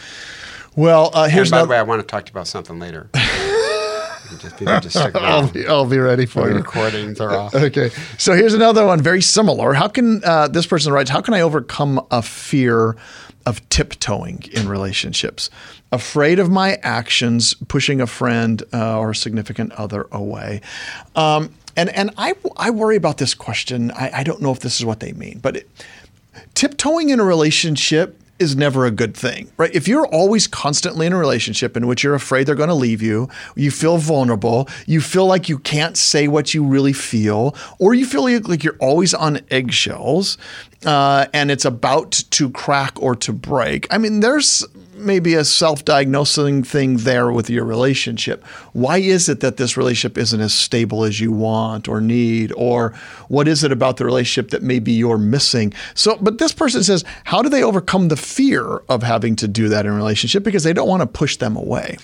Well, 0.75 1.11
uh, 1.13 1.29
here's 1.29 1.49
and 1.49 1.51
by 1.51 1.57
another- 1.59 1.67
the 1.67 1.71
way, 1.73 1.79
I 1.79 1.83
want 1.83 2.01
to 2.01 2.07
talk 2.07 2.25
to 2.27 2.31
you 2.31 2.35
about 2.35 2.47
something 2.49 2.79
later. 2.79 3.11
just, 4.39 4.59
just 4.59 4.91
stick 4.99 5.15
I'll, 5.17 5.49
be, 5.51 5.67
I'll 5.67 5.87
be 5.87 5.99
ready 5.99 6.27
for 6.27 6.43
The 6.45 6.51
you. 6.51 6.55
recordings 6.57 7.21
are 7.21 7.33
off. 7.33 7.55
Okay, 7.55 7.91
so 8.19 8.35
here's 8.35 8.55
another 8.55 8.87
one, 8.87 9.01
very 9.01 9.23
similar. 9.23 9.73
How 9.75 9.89
can 9.89 10.23
uh, 10.25 10.49
this 10.49 10.67
person 10.67 10.93
writes? 10.93 11.11
How 11.11 11.21
can 11.21 11.35
I 11.35 11.41
overcome 11.41 12.05
a 12.11 12.23
fear 12.23 12.97
of 13.47 13.69
tiptoeing 13.69 14.45
in 14.53 14.69
relationships? 14.69 15.51
Afraid 15.91 16.39
of 16.39 16.51
my 16.51 16.79
actions 16.83 17.55
pushing 17.69 18.01
a 18.01 18.07
friend 18.07 18.63
uh, 18.73 18.99
or 18.99 19.11
a 19.11 19.15
significant 19.15 19.73
other 19.73 20.07
away. 20.13 20.61
Um, 21.17 21.53
and 21.77 21.89
and 21.91 22.11
I, 22.17 22.35
I 22.57 22.71
worry 22.71 22.97
about 22.97 23.19
this 23.19 23.35
question. 23.35 23.91
I, 23.93 24.11
I 24.19 24.23
don't 24.23 24.41
know 24.41 24.53
if 24.53 24.61
this 24.61 24.79
is 24.79 24.85
what 24.87 25.01
they 25.01 25.13
mean, 25.13 25.39
but 25.43 25.57
it, 25.57 25.69
tiptoeing 26.55 27.11
in 27.11 27.21
a 27.21 27.25
relationship 27.25 28.19
is 28.43 28.57
never 28.57 28.85
a 28.85 28.91
good 28.91 29.17
thing, 29.17 29.51
right? 29.57 29.75
If 29.75 29.89
you're 29.89 30.07
always 30.07 30.47
constantly 30.47 31.07
in 31.07 31.13
a 31.13 31.17
relationship 31.17 31.77
in 31.77 31.87
which 31.87 32.03
you're 32.03 32.15
afraid 32.15 32.47
they're 32.47 32.55
going 32.55 32.69
to 32.69 32.75
leave 32.75 33.01
you, 33.01 33.29
you 33.57 33.71
feel 33.71 33.97
vulnerable, 33.97 34.69
you 34.87 35.01
feel 35.01 35.27
like 35.27 35.49
you 35.49 35.59
can't 35.59 35.97
say 35.97 36.29
what 36.29 36.53
you 36.53 36.65
really 36.65 36.93
feel, 36.93 37.57
or 37.79 37.95
you 37.95 38.05
feel 38.05 38.25
like 38.43 38.63
you're 38.63 38.77
always 38.81 39.15
on 39.15 39.41
eggshells, 39.51 40.37
uh, 40.85 41.27
and 41.33 41.51
it's 41.51 41.65
about 41.65 42.13
to 42.31 42.51
crack 42.51 43.01
or 43.01 43.15
to 43.17 43.33
break. 43.33 43.87
I 43.93 43.99
mean, 43.99 44.21
there's 44.21 44.65
maybe 44.95 45.35
a 45.35 45.45
self-diagnosing 45.45 46.63
thing 46.63 46.99
there 46.99 47.33
with 47.33 47.51
your 47.51 47.65
relationship. 47.65 48.45
Why 48.73 48.99
is 48.99 49.29
it 49.29 49.41
that 49.41 49.57
this 49.57 49.77
relationship 49.77 50.17
isn't 50.17 50.41
as 50.41 50.55
stable 50.55 51.05
as 51.05 51.21
you 51.21 51.33
want 51.33 51.89
or 51.89 52.01
need 52.01 52.53
or 52.57 52.91
what 53.29 53.49
is 53.49 53.65
it 53.65 53.73
about 53.73 53.97
the 53.97 54.05
relationship 54.05 54.51
that 54.51 54.63
maybe 54.63 54.93
you're 54.93 55.19
missing? 55.19 55.73
So 55.95 56.17
but 56.21 56.39
this 56.39 56.53
person 56.53 56.83
says 56.83 57.05
how 57.25 57.43
do 57.43 57.49
they 57.49 57.63
overcome 57.63 58.09
the 58.09 58.17
fear 58.17 58.83
of 58.89 59.03
having 59.03 59.37
to 59.37 59.49
do 59.49 59.69
that 59.69 59.87
in 59.87 59.93
a 59.93 59.97
relationship 59.97 60.43
because 60.43 60.63
they 60.63 60.73
don't 60.73 60.89
want 60.89 61.01
to 61.01 61.07
push 61.07 61.37
them 61.37 61.57
away? 61.57 61.99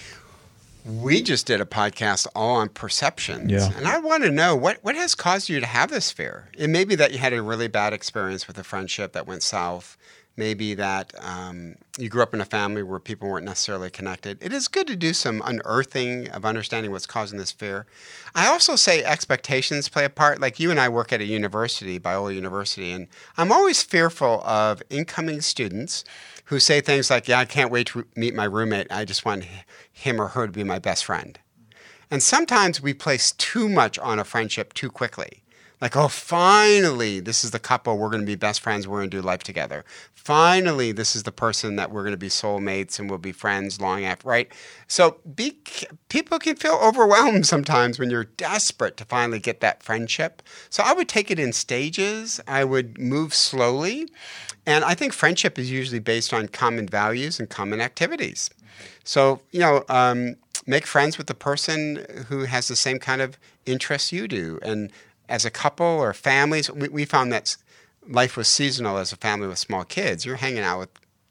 We 0.88 1.22
just 1.22 1.46
did 1.46 1.60
a 1.60 1.66
podcast 1.66 2.26
all 2.34 2.56
on 2.56 2.70
perceptions. 2.70 3.50
Yeah. 3.50 3.70
And 3.76 3.86
I 3.86 3.98
want 3.98 4.22
to 4.24 4.30
know 4.30 4.56
what, 4.56 4.78
what 4.82 4.94
has 4.94 5.14
caused 5.14 5.50
you 5.50 5.60
to 5.60 5.66
have 5.66 5.90
this 5.90 6.10
fear? 6.10 6.48
It 6.56 6.68
may 6.68 6.84
be 6.84 6.94
that 6.94 7.12
you 7.12 7.18
had 7.18 7.34
a 7.34 7.42
really 7.42 7.68
bad 7.68 7.92
experience 7.92 8.46
with 8.48 8.56
a 8.58 8.64
friendship 8.64 9.12
that 9.12 9.26
went 9.26 9.42
south 9.42 9.97
maybe 10.38 10.72
that 10.74 11.12
um, 11.20 11.74
you 11.98 12.08
grew 12.08 12.22
up 12.22 12.32
in 12.32 12.40
a 12.40 12.44
family 12.44 12.82
where 12.82 13.00
people 13.00 13.28
weren't 13.28 13.44
necessarily 13.44 13.90
connected. 13.90 14.38
It 14.40 14.52
is 14.52 14.68
good 14.68 14.86
to 14.86 14.96
do 14.96 15.12
some 15.12 15.42
unearthing 15.44 16.28
of 16.30 16.44
understanding 16.44 16.92
what's 16.92 17.06
causing 17.06 17.38
this 17.38 17.50
fear. 17.50 17.86
I 18.34 18.46
also 18.46 18.76
say 18.76 19.02
expectations 19.02 19.88
play 19.88 20.04
a 20.04 20.10
part. 20.10 20.40
Like 20.40 20.60
you 20.60 20.70
and 20.70 20.78
I 20.78 20.88
work 20.88 21.12
at 21.12 21.20
a 21.20 21.24
university, 21.24 21.98
Biola 21.98 22.34
University, 22.34 22.92
and 22.92 23.08
I'm 23.36 23.50
always 23.50 23.82
fearful 23.82 24.42
of 24.44 24.82
incoming 24.88 25.40
students 25.40 26.04
who 26.44 26.60
say 26.60 26.80
things 26.80 27.10
like, 27.10 27.26
Yeah, 27.26 27.40
I 27.40 27.44
can't 27.44 27.72
wait 27.72 27.88
to 27.88 28.06
meet 28.14 28.34
my 28.34 28.44
roommate. 28.44 28.86
I 28.90 29.04
just 29.04 29.24
want 29.24 29.44
him 29.92 30.20
or 30.20 30.28
her 30.28 30.46
to 30.46 30.52
be 30.52 30.64
my 30.64 30.78
best 30.78 31.04
friend. 31.04 31.38
And 32.10 32.22
sometimes 32.22 32.80
we 32.80 32.94
place 32.94 33.32
too 33.32 33.68
much 33.68 33.98
on 33.98 34.18
a 34.18 34.24
friendship 34.24 34.72
too 34.72 34.90
quickly 34.90 35.42
like, 35.80 35.96
oh, 35.96 36.08
finally, 36.08 37.20
this 37.20 37.44
is 37.44 37.52
the 37.52 37.58
couple. 37.58 37.96
We're 37.96 38.10
going 38.10 38.22
to 38.22 38.26
be 38.26 38.34
best 38.34 38.60
friends. 38.60 38.88
We're 38.88 38.98
going 38.98 39.10
to 39.10 39.16
do 39.16 39.22
life 39.22 39.42
together. 39.42 39.84
Finally, 40.12 40.92
this 40.92 41.14
is 41.14 41.22
the 41.22 41.32
person 41.32 41.76
that 41.76 41.90
we're 41.90 42.02
going 42.02 42.12
to 42.12 42.18
be 42.18 42.28
soulmates 42.28 42.98
and 42.98 43.08
we'll 43.08 43.18
be 43.18 43.32
friends 43.32 43.80
long 43.80 44.04
after, 44.04 44.28
right? 44.28 44.52
So 44.88 45.18
be, 45.34 45.56
people 46.08 46.38
can 46.38 46.56
feel 46.56 46.78
overwhelmed 46.82 47.46
sometimes 47.54 47.98
when 47.98 48.10
you're 48.10 48.24
desperate 48.24 48.96
to 48.96 49.04
finally 49.04 49.38
get 49.38 49.60
that 49.60 49.82
friendship. 49.82 50.42
So 50.68 50.82
I 50.84 50.92
would 50.92 51.08
take 51.08 51.30
it 51.30 51.38
in 51.38 51.52
stages. 51.52 52.40
I 52.48 52.64
would 52.64 52.98
move 52.98 53.32
slowly. 53.32 54.08
And 54.66 54.84
I 54.84 54.94
think 54.94 55.12
friendship 55.12 55.58
is 55.58 55.70
usually 55.70 56.00
based 56.00 56.34
on 56.34 56.48
common 56.48 56.88
values 56.88 57.38
and 57.38 57.48
common 57.48 57.80
activities. 57.80 58.50
So, 59.04 59.40
you 59.52 59.60
know, 59.60 59.84
um, 59.88 60.36
make 60.66 60.86
friends 60.86 61.16
with 61.16 61.28
the 61.28 61.34
person 61.34 62.04
who 62.28 62.44
has 62.44 62.68
the 62.68 62.76
same 62.76 62.98
kind 62.98 63.22
of 63.22 63.38
interests 63.64 64.12
you 64.12 64.28
do 64.28 64.58
and 64.62 64.92
as 65.28 65.44
a 65.44 65.50
couple 65.50 65.86
or 65.86 66.12
families, 66.12 66.70
we, 66.70 66.88
we 66.88 67.04
found 67.04 67.32
that 67.32 67.56
life 68.08 68.36
was 68.36 68.48
seasonal 68.48 68.98
as 68.98 69.12
a 69.12 69.16
family 69.16 69.48
with 69.48 69.58
small 69.58 69.84
kids. 69.84 70.24
You're 70.24 70.36
hanging 70.36 70.62
out 70.62 70.78
with, 70.78 70.90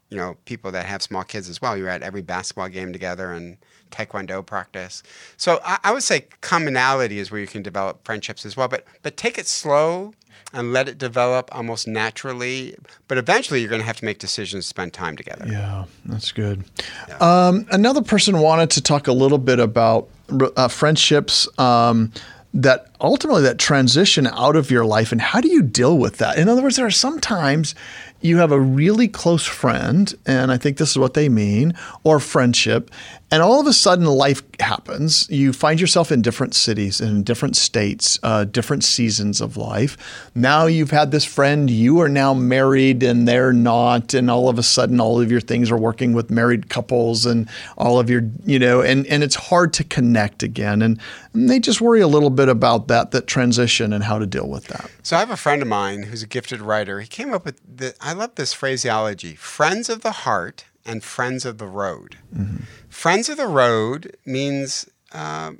you 0.10 0.18
know, 0.18 0.38
people 0.46 0.72
that 0.72 0.86
have 0.86 1.02
small 1.02 1.24
kids 1.24 1.50
as 1.50 1.62
well. 1.62 1.76
You're 1.76 1.90
at 1.90 2.04
every 2.04 2.22
basketball 2.22 2.70
game 2.70 2.94
together 2.94 3.32
and 3.32 3.58
taekwondo 3.92 4.46
practice. 4.46 5.02
So 5.38 5.60
I, 5.64 5.80
I 5.84 5.92
would 5.94 6.04
say 6.04 6.28
commonality 6.42 7.20
is 7.20 7.32
where 7.32 7.42
you 7.42 7.48
can 7.48 7.64
develop 7.64 8.06
friendships 8.06 8.46
as 8.46 8.56
well. 8.56 8.68
But 8.68 8.86
but 9.02 9.18
take 9.18 9.38
it 9.38 9.48
slow 9.48 10.14
and 10.54 10.72
let 10.72 10.88
it 10.88 10.98
develop 10.98 11.54
almost 11.54 11.88
naturally. 11.88 12.76
But 13.08 13.18
eventually, 13.18 13.60
you're 13.60 13.70
going 13.70 13.82
to 13.82 13.86
have 13.88 13.98
to 13.98 14.06
make 14.06 14.20
decisions, 14.20 14.66
to 14.66 14.70
spend 14.70 14.94
time 14.94 15.18
together. 15.18 15.46
Yeah, 15.48 15.86
that's 16.06 16.32
good. 16.32 16.64
Yeah. 17.08 17.18
Um, 17.18 17.66
another 17.72 18.02
person 18.02 18.40
wanted 18.40 18.70
to 18.72 18.82
talk 18.82 19.08
a 19.08 19.14
little 19.14 19.38
bit 19.38 19.60
about 19.60 20.10
uh, 20.56 20.68
friendships. 20.68 21.48
Um, 21.60 22.12
that 22.54 22.88
ultimately 23.00 23.44
that 23.44 23.60
transition 23.60 24.28
out 24.28 24.56
of 24.56 24.72
your 24.72 24.86
life 24.86 25.12
and 25.12 25.22
how 25.22 25.42
do 25.42 25.50
you 25.50 25.62
deal 25.62 25.98
with 25.98 26.18
that? 26.18 26.38
In 26.38 26.50
other 26.50 26.62
words 26.62 26.78
there 26.78 26.86
are 26.86 26.92
some 26.92 27.20
times 27.20 27.76
you 28.22 28.38
have 28.38 28.52
a 28.52 28.60
really 28.60 29.08
close 29.08 29.46
friend, 29.46 30.14
and 30.26 30.52
I 30.52 30.58
think 30.58 30.78
this 30.78 30.92
is 30.92 30.98
what 30.98 31.14
they 31.14 31.30
mean, 31.30 31.74
or 32.04 32.20
friendship, 32.20 32.92
and 33.30 33.44
all 33.44 33.60
of 33.60 33.68
a 33.68 33.74
sudden 33.74 34.06
life 34.06 34.42
happens. 34.60 35.30
You 35.30 35.52
find 35.52 35.82
yourself 35.82 36.12
in 36.14 36.22
different 36.22 36.56
cities 36.56 37.02
in 37.02 37.24
different 37.24 37.58
states, 37.58 38.18
uh, 38.24 38.46
different 38.46 38.86
seasons 38.86 39.42
of 39.42 39.58
life. 39.58 39.98
Now 40.34 40.66
you've 40.66 40.92
had 40.92 41.12
this 41.12 41.26
friend, 41.26 41.70
you 41.70 42.00
are 42.00 42.08
now 42.08 42.34
married 42.34 43.04
and 43.04 43.28
they're 43.28 43.52
not, 43.52 44.14
and 44.14 44.32
all 44.32 44.48
of 44.48 44.58
a 44.58 44.64
sudden 44.64 45.02
all 45.02 45.20
of 45.20 45.30
your 45.30 45.42
things 45.42 45.70
are 45.70 45.78
working 45.78 46.14
with 46.14 46.30
married 46.32 46.70
couples 46.70 47.26
and 47.26 47.50
all 47.78 48.00
of 48.00 48.10
your, 48.10 48.24
you 48.46 48.60
know, 48.60 48.82
and, 48.82 49.06
and 49.08 49.24
it's 49.24 49.36
hard 49.36 49.74
to 49.74 49.84
connect 49.84 50.42
again. 50.42 50.82
And, 50.82 51.00
and 51.34 51.50
they 51.50 51.60
just 51.60 51.82
worry 51.82 52.00
a 52.00 52.08
little 52.08 52.30
bit 52.30 52.48
about 52.48 52.88
that, 52.88 53.12
that 53.12 53.28
transition 53.28 53.92
and 53.92 54.06
how 54.06 54.20
to 54.20 54.26
deal 54.26 54.48
with 54.48 54.68
that. 54.68 54.90
So 55.04 55.18
I 55.18 55.20
have 55.20 55.32
a 55.32 55.38
friend 55.38 55.62
of 55.62 55.68
mine 55.68 56.04
who's 56.04 56.24
a 56.24 56.28
gifted 56.28 56.62
writer. 56.62 57.02
He 57.02 57.08
came 57.08 57.34
up 57.34 57.44
with 57.44 57.60
the, 57.78 57.94
I 58.08 58.14
love 58.14 58.36
this 58.36 58.54
phraseology 58.54 59.36
friends 59.36 59.90
of 59.90 60.02
the 60.02 60.14
heart 60.24 60.64
and 60.86 61.04
friends 61.04 61.44
of 61.44 61.58
the 61.58 61.68
road. 61.68 62.16
Mm-hmm. 62.34 62.64
Friends 62.88 63.28
of 63.28 63.36
the 63.36 63.48
road 63.48 64.16
means, 64.26 64.88
uh, 65.12 65.52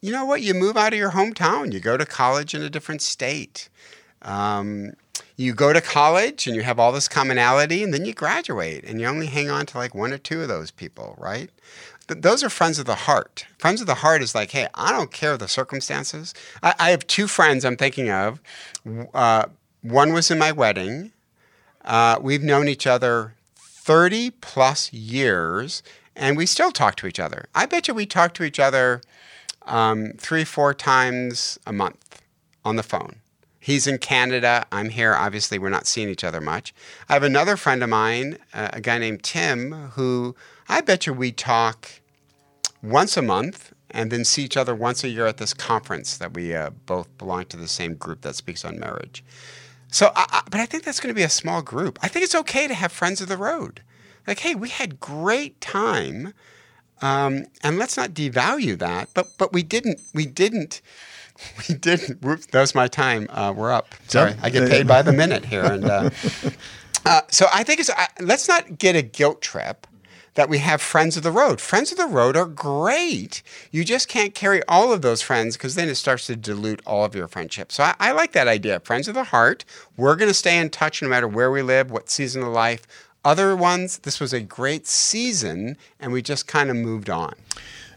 you 0.00 0.12
know 0.12 0.24
what, 0.24 0.40
you 0.40 0.54
move 0.54 0.76
out 0.76 0.92
of 0.92 0.98
your 1.00 1.10
hometown, 1.10 1.72
you 1.72 1.80
go 1.80 1.96
to 1.96 2.06
college 2.06 2.54
in 2.54 2.62
a 2.62 2.70
different 2.70 3.02
state. 3.02 3.68
Um, 4.22 4.92
you 5.34 5.52
go 5.52 5.72
to 5.72 5.80
college 5.80 6.46
and 6.46 6.54
you 6.54 6.62
have 6.62 6.78
all 6.78 6.92
this 6.92 7.08
commonality, 7.08 7.82
and 7.82 7.92
then 7.92 8.04
you 8.04 8.14
graduate 8.14 8.84
and 8.84 9.00
you 9.00 9.08
only 9.08 9.26
hang 9.26 9.50
on 9.50 9.66
to 9.66 9.78
like 9.78 9.92
one 9.92 10.12
or 10.12 10.18
two 10.18 10.42
of 10.42 10.46
those 10.48 10.70
people, 10.70 11.16
right? 11.18 11.50
Th- 12.06 12.20
those 12.20 12.44
are 12.44 12.50
friends 12.50 12.78
of 12.78 12.86
the 12.86 12.94
heart. 12.94 13.46
Friends 13.58 13.80
of 13.80 13.88
the 13.88 13.96
heart 13.96 14.22
is 14.22 14.32
like, 14.32 14.52
hey, 14.52 14.68
I 14.76 14.92
don't 14.92 15.10
care 15.10 15.36
the 15.36 15.48
circumstances. 15.48 16.34
I, 16.62 16.72
I 16.78 16.90
have 16.90 17.04
two 17.08 17.26
friends 17.26 17.64
I'm 17.64 17.76
thinking 17.76 18.10
of. 18.10 18.40
Uh, 19.12 19.46
one 19.82 20.12
was 20.12 20.30
in 20.30 20.38
my 20.38 20.52
wedding, 20.52 21.10
uh, 21.90 22.20
we've 22.22 22.44
known 22.44 22.68
each 22.68 22.86
other 22.86 23.34
30 23.56 24.30
plus 24.30 24.92
years, 24.92 25.82
and 26.14 26.36
we 26.36 26.46
still 26.46 26.70
talk 26.70 26.94
to 26.94 27.06
each 27.08 27.18
other. 27.18 27.48
I 27.52 27.66
bet 27.66 27.88
you 27.88 27.94
we 27.94 28.06
talk 28.06 28.32
to 28.34 28.44
each 28.44 28.60
other 28.60 29.00
um, 29.66 30.12
three, 30.16 30.44
four 30.44 30.72
times 30.72 31.58
a 31.66 31.72
month 31.72 32.22
on 32.64 32.76
the 32.76 32.84
phone. 32.84 33.16
He's 33.58 33.88
in 33.88 33.98
Canada. 33.98 34.66
I'm 34.70 34.90
here. 34.90 35.16
Obviously, 35.16 35.58
we're 35.58 35.68
not 35.68 35.88
seeing 35.88 36.08
each 36.08 36.22
other 36.22 36.40
much. 36.40 36.72
I 37.08 37.14
have 37.14 37.24
another 37.24 37.56
friend 37.56 37.82
of 37.82 37.90
mine, 37.90 38.38
uh, 38.54 38.68
a 38.72 38.80
guy 38.80 38.98
named 38.98 39.24
Tim, 39.24 39.72
who 39.94 40.36
I 40.68 40.82
bet 40.82 41.08
you 41.08 41.12
we 41.12 41.32
talk 41.32 41.90
once 42.84 43.16
a 43.16 43.22
month 43.22 43.72
and 43.90 44.12
then 44.12 44.24
see 44.24 44.44
each 44.44 44.56
other 44.56 44.76
once 44.76 45.02
a 45.02 45.08
year 45.08 45.26
at 45.26 45.38
this 45.38 45.52
conference 45.52 46.16
that 46.18 46.34
we 46.34 46.54
uh, 46.54 46.70
both 46.86 47.08
belong 47.18 47.46
to 47.46 47.56
the 47.56 47.66
same 47.66 47.94
group 47.94 48.20
that 48.20 48.36
speaks 48.36 48.64
on 48.64 48.78
marriage. 48.78 49.24
So, 49.90 50.12
I, 50.14 50.26
I, 50.30 50.42
but 50.50 50.60
I 50.60 50.66
think 50.66 50.84
that's 50.84 51.00
going 51.00 51.12
to 51.12 51.18
be 51.18 51.24
a 51.24 51.28
small 51.30 51.62
group. 51.62 51.98
I 52.02 52.08
think 52.08 52.24
it's 52.24 52.34
okay 52.34 52.68
to 52.68 52.74
have 52.74 52.92
friends 52.92 53.20
of 53.20 53.28
the 53.28 53.36
road. 53.36 53.82
Like, 54.26 54.40
hey, 54.40 54.54
we 54.54 54.68
had 54.68 55.00
great 55.00 55.60
time, 55.60 56.34
um, 57.02 57.46
and 57.62 57.78
let's 57.78 57.96
not 57.96 58.10
devalue 58.10 58.78
that. 58.78 59.08
But 59.14 59.28
but 59.38 59.52
we 59.52 59.62
didn't 59.62 60.00
we 60.14 60.26
didn't 60.26 60.80
we 61.68 61.74
didn't. 61.74 62.22
Whoops, 62.22 62.46
that 62.46 62.60
was 62.60 62.74
my 62.74 62.88
time. 62.88 63.26
Uh, 63.30 63.52
we're 63.56 63.72
up. 63.72 63.94
Sorry, 64.08 64.34
I 64.42 64.50
get 64.50 64.68
paid 64.68 64.86
by 64.86 65.02
the 65.02 65.12
minute 65.12 65.44
here, 65.44 65.64
and 65.64 65.84
uh, 65.84 66.10
uh, 67.06 67.22
so 67.28 67.46
I 67.52 67.64
think 67.64 67.80
it's. 67.80 67.90
let's 68.20 68.48
not 68.48 68.78
get 68.78 68.94
a 68.96 69.02
guilt 69.02 69.40
trip 69.42 69.86
that 70.34 70.48
we 70.48 70.58
have 70.58 70.80
friends 70.80 71.16
of 71.16 71.22
the 71.22 71.30
road. 71.30 71.60
Friends 71.60 71.90
of 71.92 71.98
the 71.98 72.06
road 72.06 72.36
are 72.36 72.46
great. 72.46 73.42
You 73.70 73.84
just 73.84 74.08
can't 74.08 74.34
carry 74.34 74.62
all 74.66 74.92
of 74.92 75.02
those 75.02 75.22
friends 75.22 75.56
because 75.56 75.74
then 75.74 75.88
it 75.88 75.96
starts 75.96 76.26
to 76.26 76.36
dilute 76.36 76.80
all 76.86 77.04
of 77.04 77.14
your 77.14 77.28
friendships. 77.28 77.76
So 77.76 77.84
I, 77.84 77.94
I 77.98 78.12
like 78.12 78.32
that 78.32 78.48
idea. 78.48 78.80
Friends 78.80 79.08
of 79.08 79.14
the 79.14 79.24
heart. 79.24 79.64
We're 79.96 80.16
going 80.16 80.30
to 80.30 80.34
stay 80.34 80.58
in 80.58 80.70
touch 80.70 81.02
no 81.02 81.08
matter 81.08 81.28
where 81.28 81.50
we 81.50 81.62
live, 81.62 81.90
what 81.90 82.10
season 82.10 82.42
of 82.42 82.48
life. 82.48 82.86
Other 83.24 83.54
ones, 83.54 83.98
this 83.98 84.18
was 84.18 84.32
a 84.32 84.40
great 84.40 84.86
season, 84.86 85.76
and 85.98 86.10
we 86.10 86.22
just 86.22 86.46
kind 86.46 86.70
of 86.70 86.76
moved 86.76 87.10
on. 87.10 87.34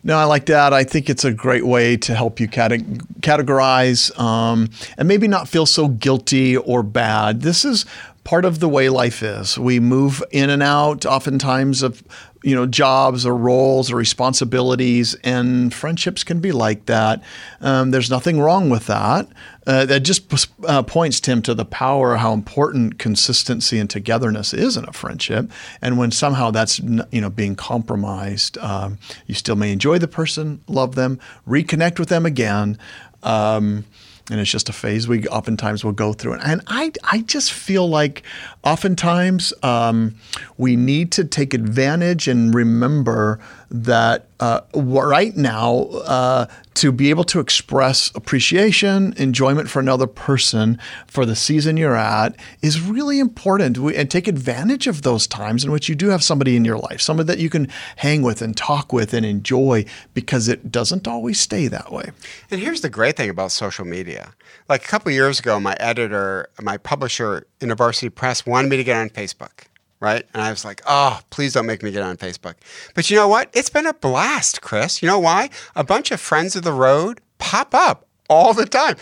No, 0.05 0.17
I 0.17 0.25
like 0.25 0.47
that. 0.47 0.73
I 0.73 0.83
think 0.83 1.09
it's 1.09 1.23
a 1.23 1.31
great 1.31 1.65
way 1.65 1.95
to 1.95 2.13
help 2.13 2.41
you 2.41 2.49
categorize 2.49 4.19
um, 4.19 4.69
and 4.97 5.07
maybe 5.07 5.29
not 5.29 5.47
feel 5.47 5.65
so 5.65 5.87
guilty 5.87 6.57
or 6.57 6.83
bad. 6.83 7.41
This 7.41 7.63
is 7.63 7.85
part 8.23 8.45
of 8.45 8.59
the 8.59 8.69
way 8.69 8.89
life 8.89 9.21
is. 9.21 9.57
We 9.57 9.79
move 9.79 10.23
in 10.31 10.49
and 10.49 10.63
out 10.63 11.05
oftentimes 11.05 11.83
of 11.83 12.03
you 12.43 12.53
know 12.55 12.65
jobs 12.65 13.25
or 13.25 13.35
roles 13.35 13.91
or 13.91 13.95
responsibilities, 13.95 15.15
and 15.23 15.73
friendships 15.73 16.23
can 16.23 16.39
be 16.39 16.51
like 16.51 16.85
that. 16.85 17.23
Um, 17.61 17.91
there's 17.91 18.09
nothing 18.09 18.39
wrong 18.39 18.69
with 18.69 18.87
that. 18.87 19.27
Uh, 19.65 19.85
that 19.85 20.01
just 20.01 20.33
uh, 20.65 20.83
points 20.83 21.21
Tim 21.21 21.41
to 21.43 21.53
the 21.53 21.63
power 21.63 22.17
how 22.17 22.33
important 22.33 22.99
consistency 22.99 23.79
and 23.79 23.89
togetherness 23.89 24.53
is 24.53 24.75
in 24.75 24.85
a 24.87 24.91
friendship. 24.91 25.49
And 25.81 25.97
when 25.97 26.11
somehow 26.11 26.51
that's 26.51 26.79
you 26.79 27.21
know 27.21 27.29
being 27.29 27.55
compromised, 27.55 28.57
um, 28.57 28.97
you 29.25 29.35
still 29.35 29.55
may 29.55 29.71
enjoy 29.71 29.99
the 29.99 30.07
person, 30.07 30.61
love 30.67 30.95
them, 30.95 31.19
reconnect 31.47 31.97
with 31.99 32.09
them 32.09 32.25
again. 32.25 32.77
Um, 33.23 33.85
and 34.29 34.39
it's 34.39 34.49
just 34.49 34.69
a 34.69 34.73
phase 34.73 35.07
we 35.07 35.27
oftentimes 35.27 35.83
will 35.83 35.91
go 35.91 36.13
through. 36.13 36.35
And 36.35 36.61
I, 36.67 36.91
I 37.03 37.21
just 37.21 37.51
feel 37.51 37.87
like 37.87 38.23
oftentimes 38.63 39.53
um, 39.63 40.15
we 40.57 40.75
need 40.75 41.11
to 41.13 41.25
take 41.25 41.53
advantage 41.53 42.27
and 42.27 42.53
remember 42.53 43.39
that 43.69 44.27
uh, 44.39 44.61
right 44.73 45.35
now, 45.35 45.83
uh, 46.05 46.45
to 46.75 46.91
be 46.91 47.09
able 47.09 47.23
to 47.23 47.39
express 47.39 48.11
appreciation, 48.15 49.13
enjoyment 49.17 49.69
for 49.69 49.79
another 49.79 50.07
person 50.07 50.79
for 51.07 51.25
the 51.25 51.35
season 51.35 51.77
you're 51.77 51.95
at 51.95 52.35
is 52.61 52.81
really 52.81 53.19
important. 53.19 53.77
We, 53.77 53.95
and 53.95 54.09
take 54.09 54.27
advantage 54.27 54.87
of 54.87 55.03
those 55.03 55.27
times 55.27 55.63
in 55.63 55.71
which 55.71 55.87
you 55.87 55.95
do 55.95 56.09
have 56.09 56.23
somebody 56.23 56.55
in 56.55 56.65
your 56.65 56.77
life, 56.77 56.99
somebody 56.99 57.27
that 57.27 57.39
you 57.39 57.49
can 57.49 57.67
hang 57.97 58.21
with 58.21 58.41
and 58.41 58.57
talk 58.57 58.91
with 58.91 59.13
and 59.13 59.25
enjoy 59.25 59.85
because 60.13 60.47
it 60.47 60.71
doesn't 60.71 61.07
always 61.07 61.39
stay 61.39 61.67
that 61.67 61.91
way. 61.91 62.11
And 62.49 62.59
here's 62.59 62.81
the 62.81 62.89
great 62.89 63.15
thing 63.15 63.29
about 63.29 63.51
social 63.51 63.85
media. 63.85 64.33
Like 64.67 64.83
a 64.83 64.87
couple 64.87 65.11
years 65.11 65.39
ago, 65.39 65.59
my 65.59 65.77
editor, 65.79 66.49
my 66.61 66.77
publisher, 66.77 67.45
InterVarsity 67.59 68.13
Press, 68.13 68.45
wanted 68.45 68.69
me 68.69 68.77
to 68.77 68.83
get 68.83 68.97
on 68.97 69.09
Facebook 69.09 69.67
right? 70.03 70.27
And 70.33 70.43
I 70.43 70.49
was 70.49 70.65
like, 70.65 70.81
oh, 70.85 71.21
please 71.29 71.53
don't 71.53 71.65
make 71.65 71.81
me 71.81 71.89
get 71.89 72.03
on 72.03 72.17
Facebook. 72.17 72.55
But 72.93 73.09
you 73.09 73.15
know 73.15 73.29
what? 73.29 73.49
It's 73.53 73.69
been 73.69 73.87
a 73.87 73.93
blast, 73.93 74.61
Chris. 74.61 75.01
You 75.01 75.07
know 75.07 75.17
why? 75.17 75.49
A 75.77 75.83
bunch 75.83 76.11
of 76.11 76.19
friends 76.19 76.57
of 76.57 76.63
the 76.63 76.73
road 76.73 77.21
pop 77.37 77.73
up 77.73 78.05
all 78.29 78.53
the 78.53 78.65
time. 78.65 78.97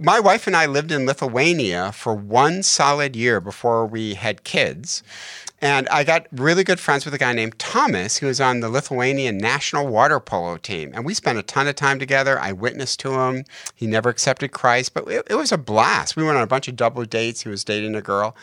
My 0.00 0.18
wife 0.18 0.48
and 0.48 0.56
I 0.56 0.66
lived 0.66 0.90
in 0.90 1.06
Lithuania 1.06 1.92
for 1.92 2.12
one 2.12 2.64
solid 2.64 3.14
year 3.14 3.40
before 3.40 3.86
we 3.86 4.14
had 4.14 4.42
kids. 4.42 5.04
And 5.60 5.88
I 5.90 6.02
got 6.02 6.26
really 6.32 6.64
good 6.64 6.80
friends 6.80 7.04
with 7.04 7.14
a 7.14 7.18
guy 7.18 7.32
named 7.32 7.56
Thomas, 7.60 8.16
who 8.16 8.26
was 8.26 8.40
on 8.40 8.58
the 8.58 8.68
Lithuanian 8.68 9.38
national 9.38 9.86
water 9.86 10.18
polo 10.18 10.56
team. 10.56 10.90
And 10.92 11.04
we 11.04 11.14
spent 11.14 11.38
a 11.38 11.42
ton 11.44 11.68
of 11.68 11.76
time 11.76 12.00
together. 12.00 12.36
I 12.40 12.50
witnessed 12.50 12.98
to 13.00 13.12
him. 13.12 13.44
He 13.76 13.86
never 13.86 14.08
accepted 14.08 14.50
Christ, 14.50 14.92
but 14.92 15.06
it, 15.06 15.24
it 15.30 15.36
was 15.36 15.52
a 15.52 15.58
blast. 15.58 16.16
We 16.16 16.24
went 16.24 16.36
on 16.36 16.42
a 16.42 16.48
bunch 16.48 16.66
of 16.66 16.74
double 16.74 17.04
dates. 17.04 17.42
He 17.42 17.48
was 17.48 17.62
dating 17.62 17.94
a 17.94 18.02
girl. 18.02 18.34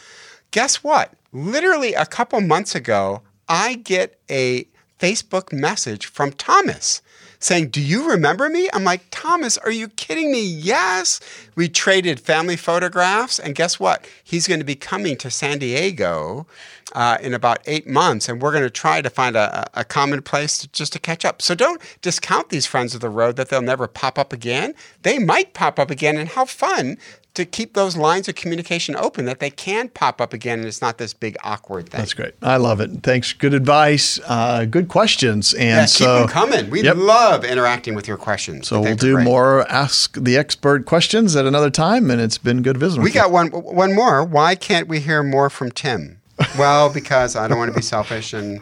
Guess 0.51 0.81
what? 0.81 1.13
Literally 1.31 1.93
a 1.93 2.05
couple 2.05 2.41
months 2.41 2.75
ago, 2.75 3.21
I 3.47 3.75
get 3.75 4.19
a 4.29 4.67
Facebook 4.99 5.53
message 5.53 6.05
from 6.05 6.31
Thomas 6.31 7.01
saying, 7.39 7.69
Do 7.69 7.81
you 7.81 8.09
remember 8.09 8.49
me? 8.49 8.69
I'm 8.73 8.83
like, 8.83 9.05
Thomas, 9.11 9.57
are 9.57 9.71
you 9.71 9.87
kidding 9.89 10.31
me? 10.31 10.43
Yes. 10.43 11.19
We 11.55 11.69
traded 11.69 12.19
family 12.19 12.57
photographs. 12.57 13.39
And 13.39 13.55
guess 13.55 13.79
what? 13.79 14.05
He's 14.23 14.47
going 14.47 14.59
to 14.59 14.65
be 14.65 14.75
coming 14.75 15.15
to 15.17 15.31
San 15.31 15.59
Diego 15.59 16.45
uh, 16.93 17.17
in 17.21 17.33
about 17.33 17.59
eight 17.65 17.87
months. 17.87 18.27
And 18.27 18.41
we're 18.41 18.51
going 18.51 18.63
to 18.63 18.69
try 18.69 19.01
to 19.01 19.09
find 19.09 19.35
a, 19.35 19.69
a 19.73 19.85
common 19.85 20.21
place 20.21 20.57
to, 20.59 20.67
just 20.69 20.93
to 20.93 20.99
catch 20.99 21.23
up. 21.23 21.41
So 21.41 21.55
don't 21.55 21.81
discount 22.01 22.49
these 22.49 22.65
friends 22.65 22.93
of 22.93 23.01
the 23.01 23.09
road 23.09 23.35
that 23.37 23.49
they'll 23.49 23.61
never 23.61 23.87
pop 23.87 24.19
up 24.19 24.33
again. 24.33 24.75
They 25.03 25.17
might 25.19 25.53
pop 25.53 25.79
up 25.79 25.89
again. 25.89 26.17
And 26.17 26.29
how 26.29 26.45
fun 26.45 26.97
to 27.33 27.45
keep 27.45 27.73
those 27.73 27.95
lines 27.95 28.27
of 28.27 28.35
communication 28.35 28.95
open 28.95 29.25
that 29.25 29.39
they 29.39 29.49
can 29.49 29.89
pop 29.89 30.19
up 30.19 30.33
again 30.33 30.59
and 30.59 30.67
it's 30.67 30.81
not 30.81 30.97
this 30.97 31.13
big 31.13 31.37
awkward 31.43 31.89
thing. 31.89 31.99
That's 31.99 32.13
great. 32.13 32.33
I 32.41 32.57
love 32.57 32.81
it. 32.81 33.03
Thanks. 33.03 33.33
Good 33.33 33.53
advice. 33.53 34.19
Uh, 34.27 34.65
good 34.65 34.87
questions. 34.87 35.53
And 35.53 35.63
yeah, 35.63 35.85
so, 35.85 36.05
keep 36.05 36.27
them 36.27 36.27
coming. 36.27 36.69
We 36.69 36.83
yep. 36.83 36.97
love 36.97 37.45
interacting 37.45 37.95
with 37.95 38.07
your 38.07 38.17
questions. 38.17 38.67
So 38.67 38.81
we'll 38.81 38.95
do 38.95 39.19
more 39.19 39.67
Ask 39.69 40.15
the 40.15 40.37
Expert 40.37 40.85
questions 40.85 41.35
at 41.35 41.45
another 41.45 41.69
time, 41.69 42.09
and 42.11 42.19
it's 42.19 42.37
been 42.37 42.61
good 42.61 42.77
visiting. 42.77 43.03
We 43.03 43.11
got 43.11 43.31
one 43.31 43.47
one 43.49 43.93
more. 43.93 44.23
Why 44.23 44.55
can't 44.55 44.87
we 44.87 44.99
hear 44.99 45.23
more 45.23 45.49
from 45.49 45.71
Tim? 45.71 46.21
Well, 46.57 46.91
because 46.91 47.35
I 47.35 47.47
don't 47.47 47.57
want 47.57 47.71
to 47.71 47.75
be 47.75 47.83
selfish 47.83 48.33
and 48.33 48.61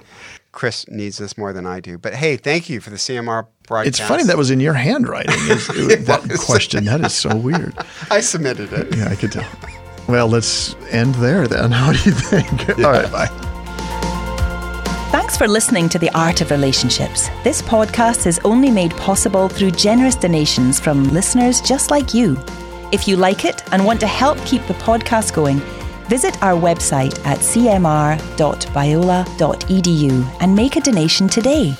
Chris 0.51 0.87
needs 0.87 1.19
this 1.19 1.37
more 1.37 1.53
than 1.53 1.67
I 1.67 1.79
do. 1.79 1.99
But 1.99 2.15
hey, 2.15 2.35
thank 2.35 2.69
you 2.69 2.81
for 2.81 2.89
the 2.89 2.95
CMR 2.95 3.45
broadcast. 3.67 3.99
It's 3.99 4.07
funny 4.07 4.23
that 4.23 4.37
was 4.37 4.49
in 4.49 4.59
your 4.59 4.73
handwriting. 4.73 5.35
that 5.35 6.41
question. 6.43 6.85
That 6.85 7.01
is 7.01 7.13
so 7.13 7.35
weird. 7.35 7.75
I 8.11 8.21
submitted 8.21 8.73
it. 8.73 8.95
Yeah, 8.95 9.09
I 9.09 9.15
could 9.15 9.31
tell. 9.31 9.47
Well, 10.07 10.27
let's 10.27 10.75
end 10.89 11.15
there 11.15 11.47
then. 11.47 11.71
How 11.71 11.91
do 11.91 11.99
you 11.99 12.15
think? 12.15 12.67
Yeah. 12.67 12.85
All 12.85 12.91
right, 12.91 13.11
bye. 13.11 13.27
Thanks 15.11 15.37
for 15.37 15.47
listening 15.47 15.89
to 15.89 15.99
The 15.99 16.09
Art 16.17 16.41
of 16.41 16.49
Relationships. 16.49 17.29
This 17.43 17.61
podcast 17.61 18.25
is 18.25 18.39
only 18.43 18.71
made 18.71 18.91
possible 18.97 19.47
through 19.47 19.71
generous 19.71 20.15
donations 20.15 20.79
from 20.79 21.09
listeners 21.09 21.61
just 21.61 21.91
like 21.91 22.13
you. 22.13 22.37
If 22.91 23.07
you 23.07 23.17
like 23.17 23.45
it 23.45 23.61
and 23.73 23.85
want 23.85 23.99
to 23.99 24.07
help 24.07 24.37
keep 24.45 24.65
the 24.67 24.73
podcast 24.75 25.33
going, 25.33 25.61
Visit 26.07 26.41
our 26.41 26.59
website 26.59 27.23
at 27.25 27.39
cmr.biola.edu 27.39 30.37
and 30.39 30.55
make 30.55 30.77
a 30.77 30.81
donation 30.81 31.27
today. 31.27 31.75